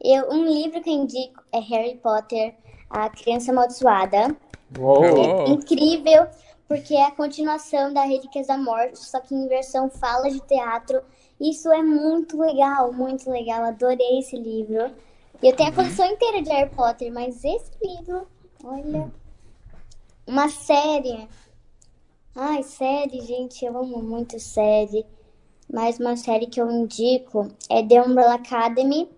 [0.00, 2.54] Eu, um livro que eu indico é Harry Potter,
[2.88, 4.36] A Criança Amaldiçoada.
[4.78, 5.44] Oh.
[5.46, 6.28] Incrível,
[6.66, 11.02] porque é a continuação da Relíquias da Morte, só que em versão fala de teatro.
[11.40, 13.62] Isso é muito legal, muito legal.
[13.64, 14.90] Adorei esse livro.
[15.42, 18.26] E eu tenho a coleção inteira de Harry Potter, mas esse livro,
[18.64, 19.10] olha.
[20.26, 21.28] Uma série.
[22.34, 25.06] Ai, série, gente, eu amo muito série.
[25.72, 29.08] Mas uma série que eu indico é The Umbrella Academy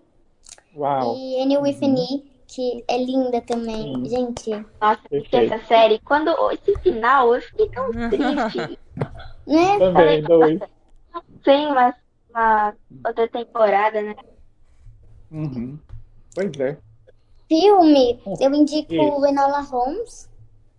[0.75, 1.15] Uau.
[1.15, 3.93] e Annie with an E, que é linda também.
[3.95, 4.09] Sim.
[4.09, 4.49] Gente,
[4.81, 5.53] Nossa, Perfeito.
[5.53, 5.99] essa série.
[5.99, 8.79] Quando esse final, eu fiquei tão triste.
[9.47, 9.79] né?
[9.79, 10.59] Também, dois.
[11.43, 11.95] Sem uma,
[12.33, 12.73] uma
[13.05, 14.15] outra temporada, né?
[15.31, 15.77] Uhum.
[16.35, 16.77] Pois é.
[17.47, 19.25] Filme, eu indico Isso.
[19.25, 20.29] Enola Holmes.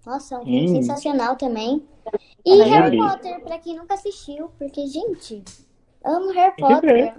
[0.07, 0.83] Nossa, é um filme Sim.
[0.83, 1.87] sensacional também.
[2.45, 2.97] E Harry.
[2.99, 5.43] Potter, pra quem nunca assistiu, porque, gente,
[6.05, 7.15] amo Harry Potter.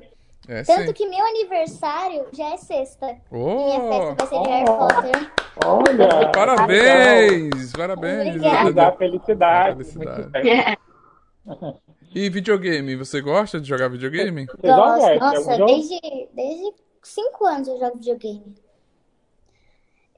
[0.49, 0.93] É Tanto sim.
[0.93, 3.15] que meu aniversário já é sexta.
[3.31, 4.77] Minha festa Oh, vai ser de Harry Oh.
[4.77, 5.31] Potter.
[5.65, 6.31] Olha.
[6.33, 7.71] parabéns!
[7.71, 8.35] Parabéns!
[8.35, 8.73] Obrigada.
[8.73, 9.83] Dá felicidade.
[9.85, 10.17] Felicidade.
[10.17, 11.77] Muito bem.
[12.15, 14.45] E videogame, você gosta de jogar videogame?
[14.45, 15.19] Você Gosto.
[15.19, 15.99] Nossa, desde,
[16.33, 18.55] desde cinco anos eu jogo videogame.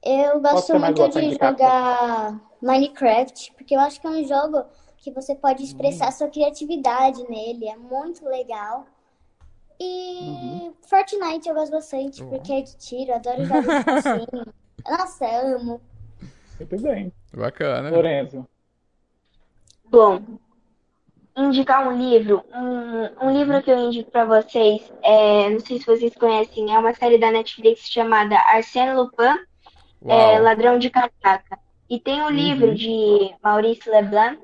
[0.04, 4.64] Eu gosto muito gosta de jogar Minecraft, porque eu acho que é um jogo
[4.98, 7.68] que você pode expressar sua criatividade nele.
[7.68, 8.86] É muito legal.
[9.80, 12.30] E Fortnite eu gosto bastante, Uhum.
[12.30, 14.54] porque é de tiro, adoro jogos de passinho.
[14.88, 15.82] Nossa, eu amo.
[16.60, 17.12] Muito bem.
[17.34, 17.90] Bacana.
[17.90, 18.48] Lorenzo.
[19.90, 20.22] Bom,
[21.36, 22.44] indicar um livro.
[22.54, 26.80] Um, um livro que eu indico pra vocês, é, não sei se vocês conhecem, é
[26.80, 29.38] uma série da Netflix chamada Arsène Lupin,
[30.06, 30.40] é.
[30.40, 31.60] Ladrão de Casaca.
[31.90, 34.40] E tem um livro de Maurice Leblanc,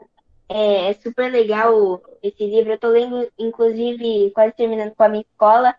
[0.47, 2.73] é, é super legal esse livro.
[2.73, 5.73] Eu tô lendo, inclusive, quase terminando com a minha escola.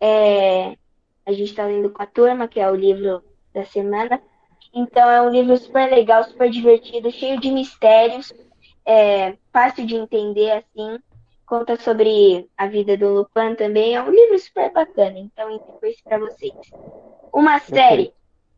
[0.00, 0.76] É,
[1.24, 3.22] a gente tá lendo com a turma, que é o livro
[3.54, 4.20] da semana.
[4.72, 8.32] Então é um livro super legal, super divertido, cheio de mistérios,
[8.88, 10.98] é, fácil de entender, assim.
[11.46, 13.94] Conta sobre a vida do Lupin também.
[13.94, 16.52] É um livro super bacana, então indico isso pra vocês.
[17.32, 18.12] Uma série,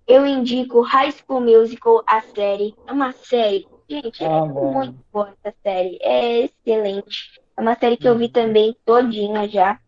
[0.07, 2.75] eu indico High School Musical, a série.
[2.87, 5.99] É uma série, gente, é Ah, muito boa essa série.
[6.01, 7.41] É excelente.
[7.57, 9.79] É uma série que eu vi também todinha já.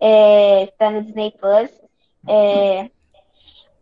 [0.00, 1.70] É, tá no Disney Plus.
[2.26, 2.90] É,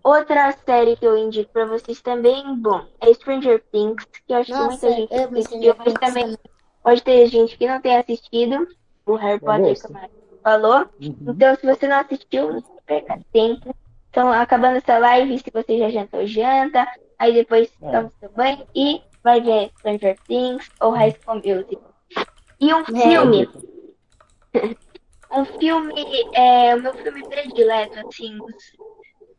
[0.07, 4.53] outra série que eu indico pra vocês também, bom, é Stranger Things, que eu acho
[4.53, 6.37] que Nossa, muita gente assistiu, mas também
[6.83, 8.67] pode ter gente que não tenha assistido
[9.05, 10.11] o Harry Potter, Maria
[10.43, 10.89] falou.
[11.01, 11.17] Uhum.
[11.27, 13.75] Então, se você não assistiu, não perca tempo.
[14.11, 16.87] Então, acabando essa live, se você já jantou, janta.
[17.19, 17.91] Aí depois É.
[17.91, 21.79] toma seu banho e vai ver Stranger Things ou High School Music.
[22.61, 22.85] E um É.
[22.85, 23.49] filme,
[25.33, 25.95] um filme,
[26.33, 28.39] é o meu filme predileto, assim,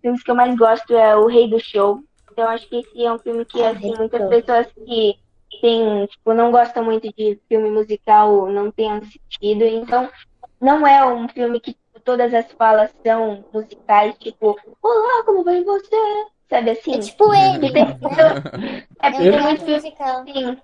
[0.08, 2.01] filmes que eu mais gosto é O Rei do Show.
[2.32, 5.16] Então, acho que esse é um filme que, Ah, assim, muitas pessoas que
[5.62, 9.64] tem, tipo, não gostam muito de filme musical não tenham assistido.
[9.64, 10.10] Então,
[10.62, 15.64] não é um filme que tipo, todas as falas são musicais, tipo, Olá, como vai
[15.64, 15.95] você?
[16.49, 16.95] Sabe assim?
[16.95, 17.84] É tipo ele, Que tem-?
[19.01, 20.24] É É porque tem muito musical.
[20.26, 20.58] Sim,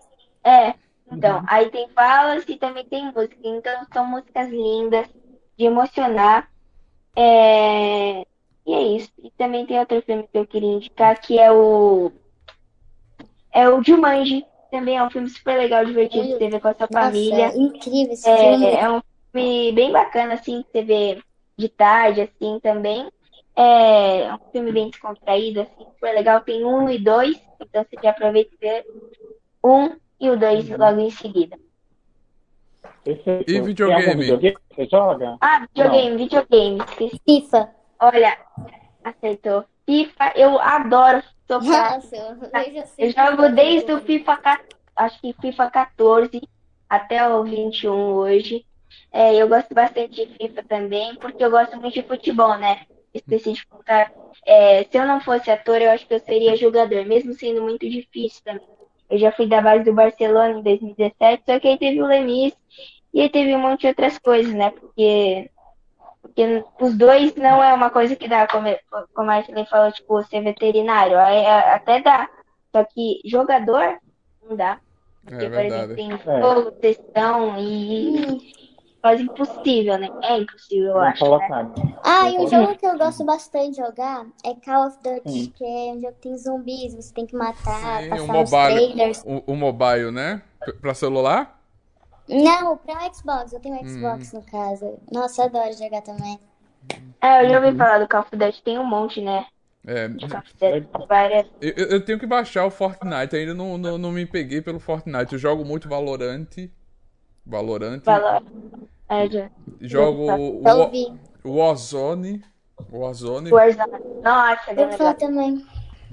[0.45, 0.73] é.
[1.11, 3.35] Então, aí tem falas e também tem música.
[3.43, 5.07] Então, são músicas lindas,
[5.57, 6.49] de emocionar.
[7.15, 8.25] É...
[8.65, 9.11] E é isso.
[9.21, 12.11] E também tem outro filme que eu queria indicar, que é o...
[13.51, 14.45] É o Jumanji.
[14.71, 17.45] Também é um filme super legal, divertido, de você ver com a sua Nossa, família.
[17.45, 18.65] é incrível esse filme.
[18.65, 19.01] É, é um
[19.31, 21.21] filme bem bacana, assim, que você vê
[21.55, 23.07] de tarde, assim, também.
[23.55, 26.41] É um filme bem descontraído, assim, super legal.
[26.41, 28.83] Tem um e dois, então você já aproveita e vê
[29.63, 31.55] um e o dois logo em seguida.
[33.03, 33.51] Perfeito.
[33.51, 34.55] E videogame?
[34.71, 35.37] você joga?
[35.39, 36.79] Ah, videogame, videogame.
[36.79, 37.21] esqueci.
[37.25, 37.69] FIFA.
[38.03, 38.37] Olha,
[39.03, 39.65] aceitou.
[39.85, 41.95] FIFA, eu adoro tocar.
[41.95, 42.83] Nossa, eu, sei.
[42.97, 44.61] Eu jogo desde o FIFA, ca-
[44.95, 46.41] acho que FIFA 14
[46.89, 48.65] até o 21 hoje.
[49.11, 52.81] É, eu gosto bastante de FIFA também, porque eu gosto muito de futebol, né?
[53.13, 54.11] Esqueci de contar.
[54.45, 57.89] É, se eu não fosse ator, eu acho que eu seria jogador, mesmo sendo muito
[57.89, 58.67] difícil também.
[59.09, 62.53] Eu já fui da base do Barcelona em 2017, só que aí teve o Lemis
[63.13, 64.71] e aí teve um monte de outras coisas, né?
[64.71, 65.49] Porque,
[66.23, 68.67] porque os dois não é uma coisa que dá, como,
[69.13, 71.19] como a Ashley falou, tipo, ser veterinário.
[71.19, 72.29] Aí, é, até dá.
[72.75, 73.99] Só que jogador
[74.41, 74.79] não dá.
[75.23, 76.41] Porque, É por exemplo, tem É.
[76.41, 78.37] fogo, testão e
[79.01, 80.09] quase impossível, né?
[80.23, 81.49] É impossível, eu acho, né?
[82.03, 85.53] Ah, e um jogo que eu gosto bastante de jogar é Call of Duty, Sim.
[85.55, 88.51] que é um jogo que tem zumbis, você tem que matar, Sim, o passar os
[88.51, 89.23] mobile, trailers.
[89.25, 90.41] o, o mobile, né?
[90.65, 91.62] P- Pra celular?
[92.27, 93.87] Não, pra Xbox, eu tenho Hum.
[93.87, 94.97] Xbox no caso.
[95.11, 96.39] Nossa, eu adoro jogar também.
[97.21, 99.45] É, eu já ouvi falar do Call of Duty, tem um monte, né?
[99.85, 101.47] É, De Call of Duty, várias.
[101.61, 104.79] eu, eu- eu tenho que baixar o Fortnite, ainda não, não, não me peguei pelo
[104.79, 105.33] Fortnite.
[105.33, 106.47] Eu jogo muito Valorant.
[107.45, 108.03] Valorant.
[108.03, 108.43] Valor.
[109.09, 109.49] É, já.
[109.81, 111.07] Jogo Eu o, ouvi.
[111.43, 112.43] o Warzone.
[112.91, 113.51] Warzone.
[113.51, 114.21] Warzone.
[114.23, 115.15] Nossa, Eu vou falar galera.
[115.15, 115.65] também.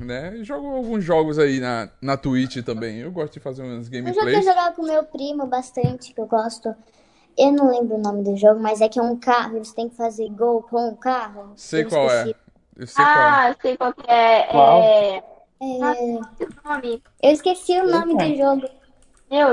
[0.05, 0.43] Né?
[0.45, 2.99] Jogo alguns jogos aí na, na Twitch também.
[2.99, 4.45] Eu gosto de fazer uns Eu já tenho gameplays.
[4.45, 6.75] jogado com meu primo bastante, que eu gosto.
[7.37, 9.89] Eu não lembro o nome do jogo, mas é que é um carro, você tem
[9.89, 11.53] que fazer gol com um carro.
[11.57, 12.35] Sei Eu qual é.
[12.77, 13.29] Eu sei qual é.
[13.31, 14.47] Ah, sei qual que é.
[14.51, 14.83] Qual?
[14.83, 15.17] É.
[15.63, 16.21] É, O
[16.65, 17.03] nome.
[17.23, 18.25] eu esqueci o nome Eita.
[18.29, 18.81] do jogo.
[19.31, 19.49] Meu.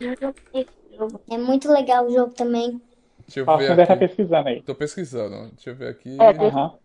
[0.00, 1.20] Eu joguei esse jogo.
[1.30, 2.80] É muito legal o jogo também.
[3.26, 3.96] Deixa eu ver aqui.
[3.96, 4.62] pesquisando aí.
[4.62, 5.50] Tô pesquisando.
[5.54, 6.16] Deixa eu ver aqui.
[6.20, 6.78] É, Aham.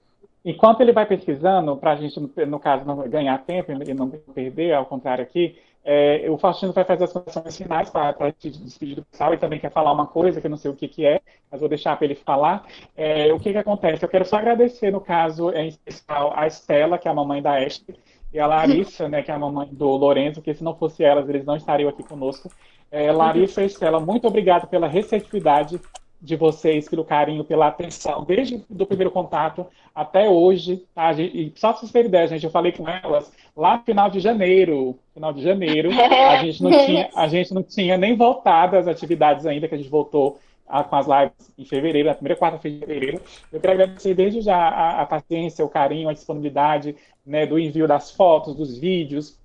[0.43, 4.73] Enquanto ele vai pesquisando, para a gente, no- caso, não ganhar tempo e não perder,
[4.73, 8.95] ao contrário aqui, é, o Faustino vai fazer as considerações finais para a gente despedir
[8.95, 9.31] do pessoal.
[9.31, 11.19] Ele também quer falar uma coisa que eu não sei o que, que é,
[11.51, 12.65] mas vou deixar para ele falar.
[12.95, 14.03] É, o que, que acontece?
[14.03, 17.57] Eu quero só agradecer, no caso, em especial, a Estela, que é a mamãe da
[17.57, 17.97] Ashley,
[18.31, 21.27] e a Larissa, né, que é a mamãe do Lorenzo, que se não fosse elas,
[21.27, 22.49] eles não estariam aqui conosco.
[22.91, 25.79] É, Larissa e Estela, muito obrigado pela receptividade
[26.21, 29.65] de vocês, pelo carinho, pela atenção, desde o primeiro contato
[29.95, 31.13] até hoje, tá?
[31.13, 34.19] E só pra vocês terem ideia, gente, eu falei com elas lá no final de
[34.19, 38.87] janeiro, final de janeiro, a gente não tinha, a gente não tinha nem voltado às
[38.87, 42.77] atividades ainda, que a gente voltou a- com as lives em fevereiro, na primeira quarta-feira
[42.77, 43.21] de fevereiro.
[43.51, 46.95] Eu quero agradecer desde já a, a paciência, o carinho, a disponibilidade,
[47.25, 49.38] né, do envio das fotos, dos vídeos,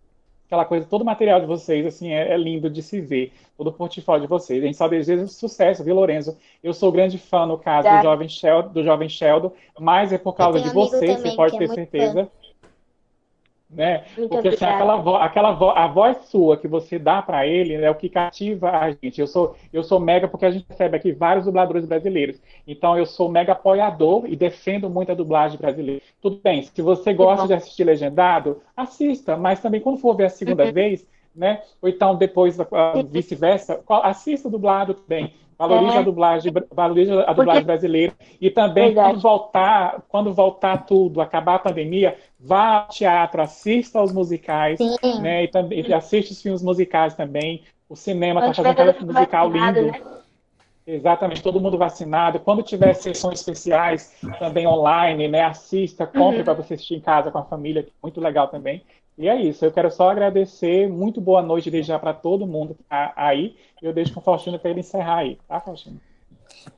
[0.46, 3.68] aquela coisa, todo o material de vocês, assim, é, é lindo de se ver, todo
[3.68, 4.62] o portfólio de vocês.
[4.62, 6.36] A gente só deseja sucesso, viu, Lorenzo?
[6.62, 8.02] Eu sou grande fã, no caso, do Tá.
[8.02, 11.58] jovem Sheldon, do jovem Sheldon, mas é por causa de vocês, também você pode é
[11.58, 12.30] ter certeza.
[13.74, 14.04] Né?
[14.16, 17.74] Muito Porque assim, aquela, vo aquela vo a voz sua que você dá para ele
[17.74, 19.20] é o que cativa a gente.
[19.20, 22.40] Eu sou, eu sou mega porque a gente recebe aqui vários dubladores brasileiros.
[22.66, 26.00] Então eu sou mega apoiador e defendo muito a dublagem brasileira.
[26.20, 30.30] Tudo bem, se você gosta de assistir legendado, assista, mas também quando for ver a
[30.30, 31.62] segunda vez, né?
[31.82, 32.56] Ou então depois
[33.10, 35.32] vice-versa, assista dublado também.
[35.56, 35.98] Valorize É.
[35.98, 38.12] a dublagem, valorize a dublagem Porque- brasileira.
[38.40, 39.08] E também, Verdade.
[39.12, 45.20] quando voltar, quando voltar tudo, acabar a pandemia, vá ao teatro, assista aos musicais, Sim.
[45.20, 45.44] né?
[45.44, 47.62] E, também, assiste os filmes musicais também.
[47.88, 49.82] O cinema está fazendo cada filme musical lindo.
[49.92, 50.00] né?
[50.86, 52.40] Exatamente, todo mundo vacinado.
[52.40, 55.42] Quando tiver sessões especiais também online, né?
[55.42, 56.44] Assista, compre Uhum.
[56.44, 58.82] para você assistir em casa com a família, é muito legal também.
[59.16, 60.88] E é isso, eu quero só agradecer.
[60.88, 63.56] Muito boa noite desde já para todo mundo tá aí.
[63.80, 66.00] Eu deixo com o Faustino para ele encerrar aí, tá, Faustino?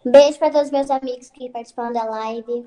[0.05, 2.67] Beijo pra todos os meus amigos que participaram da live.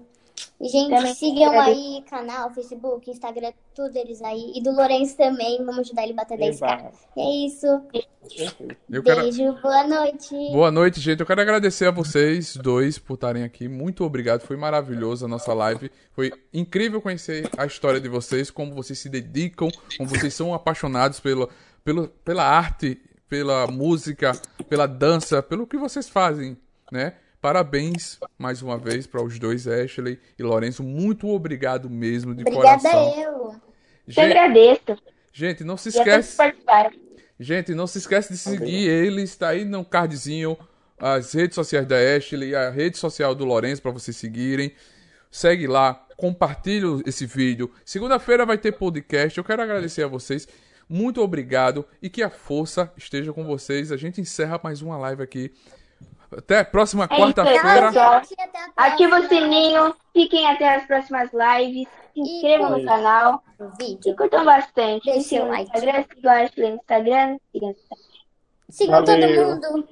[0.59, 1.79] E, gente, Também sigam agradeço.
[1.79, 4.53] aí canal, Facebook, Instagram, tudo eles aí.
[4.55, 6.49] E do Lourenço também, vamos ajudar ele a bater 10k.
[6.49, 6.97] Exato.
[7.17, 7.67] É isso.
[8.89, 9.21] Eu quero...
[9.21, 10.35] Beijo, boa noite.
[10.51, 11.19] Boa noite, gente.
[11.19, 13.67] Eu quero agradecer a vocês dois por estarem aqui.
[13.67, 14.41] Muito obrigado.
[14.41, 15.91] Foi maravilhoso a nossa live.
[16.11, 21.19] Foi incrível conhecer a história de vocês, como vocês se dedicam, como vocês são apaixonados
[21.19, 21.47] pela,
[21.83, 24.31] pela, pela arte, pela música,
[24.67, 26.57] pela dança, pelo que vocês fazem,
[26.91, 27.13] né?
[27.41, 30.83] Parabéns mais uma vez para os dois, Ashley e Lourenço.
[30.83, 33.13] Muito obrigado mesmo, de Obrigada coração.
[33.21, 33.31] eu.
[33.31, 33.61] Eu
[34.07, 34.97] Gente, agradeço.
[35.31, 36.37] gente, não se esquece.
[37.39, 40.57] Gente, não se esquece de seguir eles, tá aí no cardzinho
[40.99, 44.73] as redes sociais da Ashley, a rede social do Lourenço para vocês seguirem.
[45.31, 47.71] Segue lá, compartilha esse vídeo.
[47.85, 49.37] Segunda-feira vai ter podcast.
[49.37, 50.47] Eu quero agradecer a vocês.
[50.89, 53.91] Muito obrigado e que a força esteja com vocês.
[53.91, 55.53] A gente encerra mais uma live aqui.
[56.37, 57.91] Até a próxima É quarta-feira.
[58.77, 64.15] Ativa o sininho, fiquem até as próximas lives, se inscrevam no canal e vídeo.
[64.15, 65.21] curtam bastante.
[65.23, 65.63] Sigam o like.
[65.63, 67.37] Instagram, sigam a Ashley no Instagram.
[67.51, 67.75] sigam-
[68.69, 69.87] Sigam todo mundo.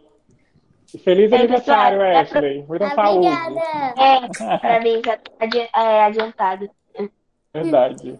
[1.04, 2.22] Feliz É, aniversário, pessoal.
[2.22, 2.66] Ashley.
[2.68, 3.28] Muita saúde.
[3.28, 3.62] Obrigada.
[3.98, 5.02] É, parabéns
[5.76, 6.70] é, adiantado.
[7.54, 8.20] Verdade.